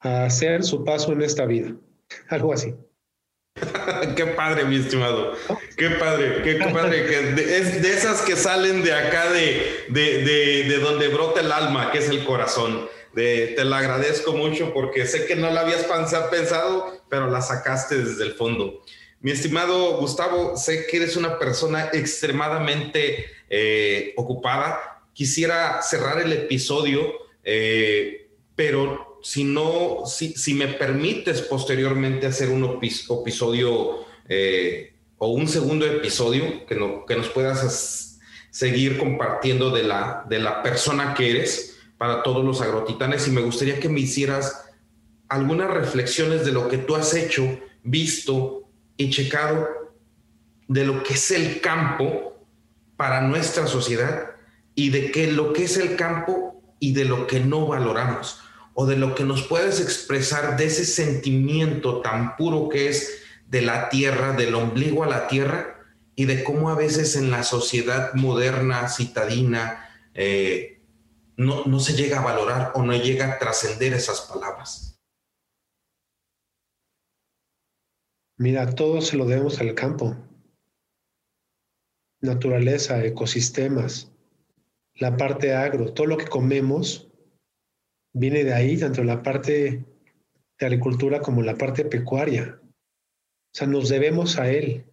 [0.00, 1.74] a hacer su paso en esta vida.
[2.28, 2.74] Algo así.
[4.16, 5.34] qué padre, mi estimado.
[5.76, 7.58] Qué padre, qué, padre.
[7.58, 12.08] es de esas que salen de acá, de, de, donde brota el alma, que es
[12.08, 12.88] el corazón.
[13.12, 15.84] De, te la agradezco mucho porque sé que no la habías
[16.30, 18.82] pensado, pero la sacaste desde el fondo.
[19.20, 25.02] Mi estimado Gustavo, sé que eres una persona extremadamente eh, ocupada.
[25.12, 34.06] Quisiera cerrar el episodio, eh, pero si no, si, me permites posteriormente hacer un episodio
[34.28, 38.18] eh, o un segundo episodio que, no, que nos puedas
[38.50, 43.26] seguir compartiendo de la, de la persona que eres para todos los agrotitanes.
[43.28, 44.64] Y me gustaría que me hicieras
[45.28, 49.68] algunas reflexiones de lo que tú has hecho, visto y checado
[50.68, 52.46] de lo que es el campo
[52.96, 54.32] para nuestra sociedad
[54.74, 58.40] y de qué lo que es el campo y de lo que no valoramos
[58.80, 63.60] o de lo que nos puedes expresar de ese sentimiento tan puro que es de
[63.60, 68.14] la tierra, del ombligo a la tierra, y de cómo a veces en la sociedad
[68.14, 70.80] moderna, citadina, eh,
[71.36, 74.96] no, no se llega a valorar o no llega a trascender esas palabras.
[78.36, 80.16] Mira, todo se lo debemos al campo.
[82.20, 84.12] Naturaleza, ecosistemas,
[84.94, 87.07] la parte agro, todo lo que comemos
[88.18, 89.84] viene de ahí, tanto la parte
[90.58, 92.60] de agricultura como la parte pecuaria.
[92.62, 94.84] O sea, nos debemos a él.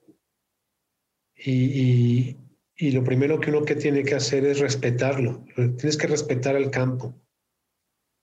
[1.36, 2.38] Y,
[2.78, 5.44] lo primero que uno que tiene que hacer es respetarlo.
[5.56, 7.14] Tienes que respetar al campo.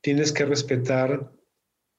[0.03, 1.32] Tienes que respetar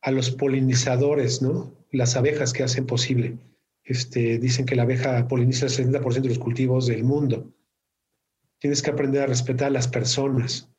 [0.01, 1.73] a los polinizadores, ¿no?
[1.91, 3.37] Las abejas que hacen posible.
[3.83, 7.53] Este, dicen que la abeja poliniza el 70% de los cultivos del mundo.
[8.59, 10.72] Tienes que aprender a respetar a las personas.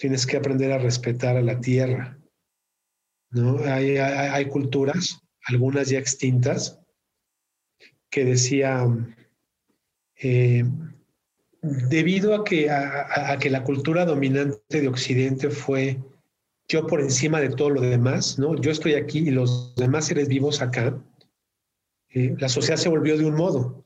[0.00, 2.18] Tienes que aprender a respetar a la tierra.
[3.32, 3.58] ¿no?
[3.64, 6.80] Hay, hay, culturas, algunas ya extintas,
[8.10, 9.14] que decían,
[10.16, 10.64] eh,
[11.60, 15.98] debido a que, a, que la cultura dominante de Occidente fue
[16.66, 18.58] yo por encima de todo lo demás, ¿no?
[18.58, 20.98] Yo estoy aquí y los demás seres vivos acá.
[22.08, 23.84] Eh, la sociedad se volvió de un modo.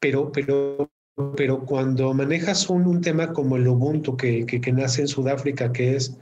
[0.00, 0.89] Pero, pero,
[1.36, 5.72] pero cuando manejas un, un tema como el Ubuntu que, que, que, nace en Sudáfrica,
[5.72, 6.16] que es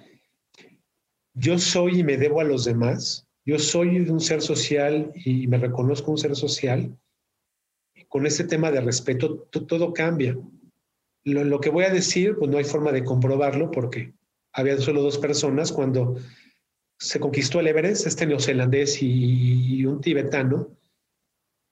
[1.34, 5.58] yo soy y me debo a los demás, yo soy un ser social y me
[5.58, 6.98] reconozco un ser social,
[8.08, 10.36] con ese tema de respeto todo cambia.
[11.24, 14.14] Lo, lo, que voy a decir, pues no hay forma de comprobarlo porque
[14.52, 16.16] había solo dos personas cuando
[16.98, 20.76] se conquistó el Everest, este neozelandés y, un tibetano.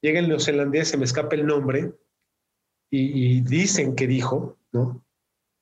[0.00, 1.92] Llega el neozelandés, se me escapa el nombre,
[2.90, 5.04] y, dicen que dijo, ¿no?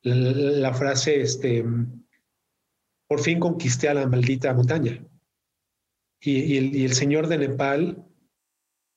[0.02, 1.64] La, frase, este,
[3.08, 5.02] por fin conquisté a la maldita montaña.
[6.20, 8.06] Y, el, y el señor de Nepal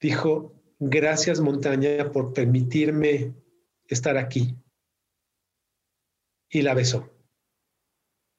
[0.01, 3.33] dijo, gracias montaña por permitirme
[3.87, 4.55] estar aquí.
[6.49, 7.17] Y la besó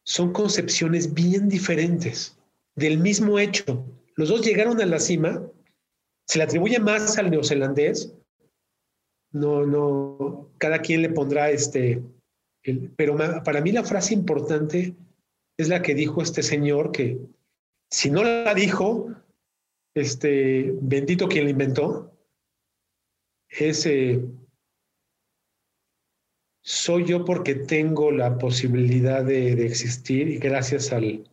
[0.08, 2.38] son concepciones bien diferentes
[2.74, 3.84] del mismo hecho.
[4.16, 5.46] Los dos llegaron a la cima,
[6.26, 8.14] se le atribuye más al neozelandés,
[9.32, 12.02] no, no, cada quien le pondrá este,
[12.96, 14.94] pero para mí la frase importante
[15.58, 17.18] es la que dijo este señor que
[17.90, 19.14] si no la dijo,
[19.94, 22.12] este, bendito quien la inventó,
[23.48, 24.22] es eh,
[26.62, 31.24] soy yo porque tengo la posibilidad de, existir y gracias al,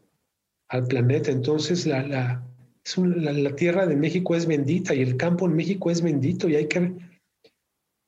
[0.69, 1.29] al planeta.
[1.29, 2.47] Entonces la, la,
[2.95, 6.67] la, tierra de México es bendita y el campo en México es bendito y hay
[6.67, 6.93] que,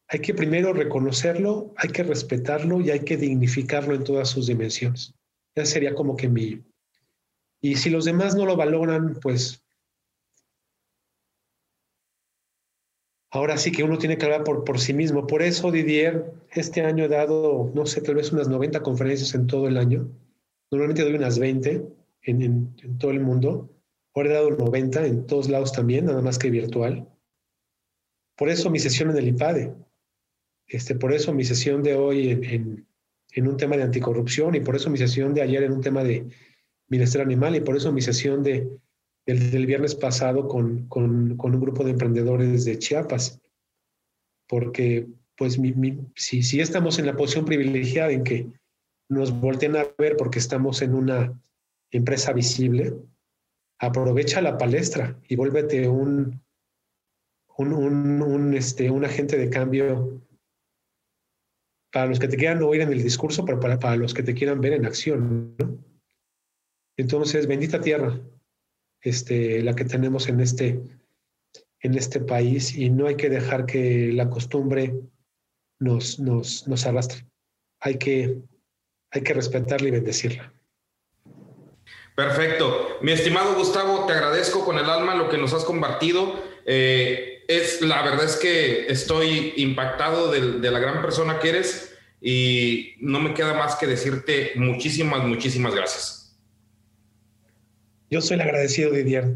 [0.10, 5.14] hay que primero reconocerlo, hay que respetarlo y hay que dignificarlo en todas sus dimensiones.
[5.56, 6.64] Ya sería como que mi...
[7.62, 9.64] Y si los demás no lo valoran, pues
[13.32, 15.28] ahora sí que uno tiene que hablar por, por sí mismo.
[15.28, 19.48] Por eso, Didier, este año he dado, no sé, tal vez unas 90 conferencias en
[19.48, 20.10] todo el año.
[20.72, 21.86] Normalmente doy unas 20
[22.22, 23.70] en, en, todo el mundo.
[24.16, 27.10] Ahora he dado 90 en todos lados también, nada más que virtual.
[28.38, 29.87] Por eso mi sesión en el IPADE.
[30.68, 32.86] Este, por eso mi sesión de hoy en,
[33.32, 36.04] en, un tema de anticorrupción y por eso mi sesión de ayer en un tema
[36.04, 36.28] de
[36.88, 38.68] bienestar animal y por eso mi sesión de
[39.26, 43.42] el del viernes pasado con, con, con, un grupo de emprendedores de Chiapas,
[44.48, 45.06] porque
[45.36, 45.60] pues
[46.16, 48.48] si, si estamos en la posición privilegiada en que
[49.10, 51.40] nos volteen a ver porque estamos en una
[51.92, 52.94] empresa visible,
[53.80, 56.42] aprovecha la palestra y vuélvete un,
[57.58, 57.74] un,
[58.22, 60.22] un, este, un agente de cambio
[61.92, 64.34] para los que te quieran oír en el discurso, pero para, para los que te
[64.34, 65.56] quieran ver en acción.
[65.58, 65.78] ¿no?
[66.98, 68.20] Entonces, bendita tierra,
[69.02, 70.82] este, la que tenemos en este,
[71.82, 74.94] en este país y no hay que dejar que la costumbre
[75.80, 77.26] nos, nos, nos arrastre.
[77.82, 78.42] Hay que,
[79.12, 80.54] hay que respetarla y bendecirla.
[82.16, 82.98] Perfecto.
[83.04, 86.34] Mi estimado Gustavo, te agradezco con el alma lo que nos has compartido.
[86.66, 91.94] Eh, es, la verdad es que estoy impactado de, de la gran persona que eres
[92.22, 96.36] y no me queda más que decirte muchísimas, muchísimas gracias.
[98.10, 99.36] Yo soy el agradecido, Didier.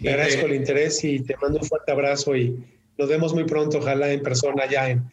[0.00, 2.64] Te agradezco el interés y te mando un fuerte abrazo y
[2.98, 5.10] nos vemos muy pronto, ojalá en persona ya en,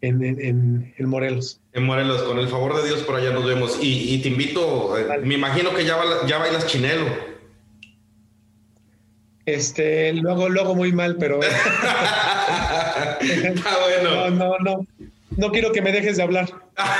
[0.00, 1.60] en, en, Morelos.
[1.72, 3.78] En Morelos, con el favor de Dios por allá nos vemos.
[3.82, 7.06] Y, te invito, eh, me imagino que ya, ya bailas chinelo.
[9.54, 11.40] Este, luego, luego muy mal, pero.
[13.20, 14.30] Está bueno.
[14.30, 14.86] No, no, no.
[15.36, 16.48] No quiero que me dejes de hablar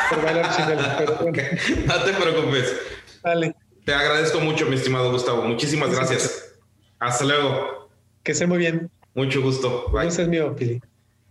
[0.08, 0.48] por bailar
[0.98, 1.42] pero bueno.
[1.86, 2.74] No te preocupes.
[3.22, 3.54] Dale.
[3.84, 5.42] Te agradezco mucho, mi estimado Gustavo.
[5.42, 6.54] Muchísimas gracias.
[6.98, 7.90] Hasta luego.
[8.22, 8.90] Que esté muy bien.
[9.14, 9.90] Mucho gusto.
[9.92, 10.08] Bye.
[10.08, 10.80] es mío, Pili.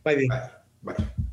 [0.04, 0.28] Bye.
[0.28, 0.28] Bye.
[0.82, 1.27] Bye.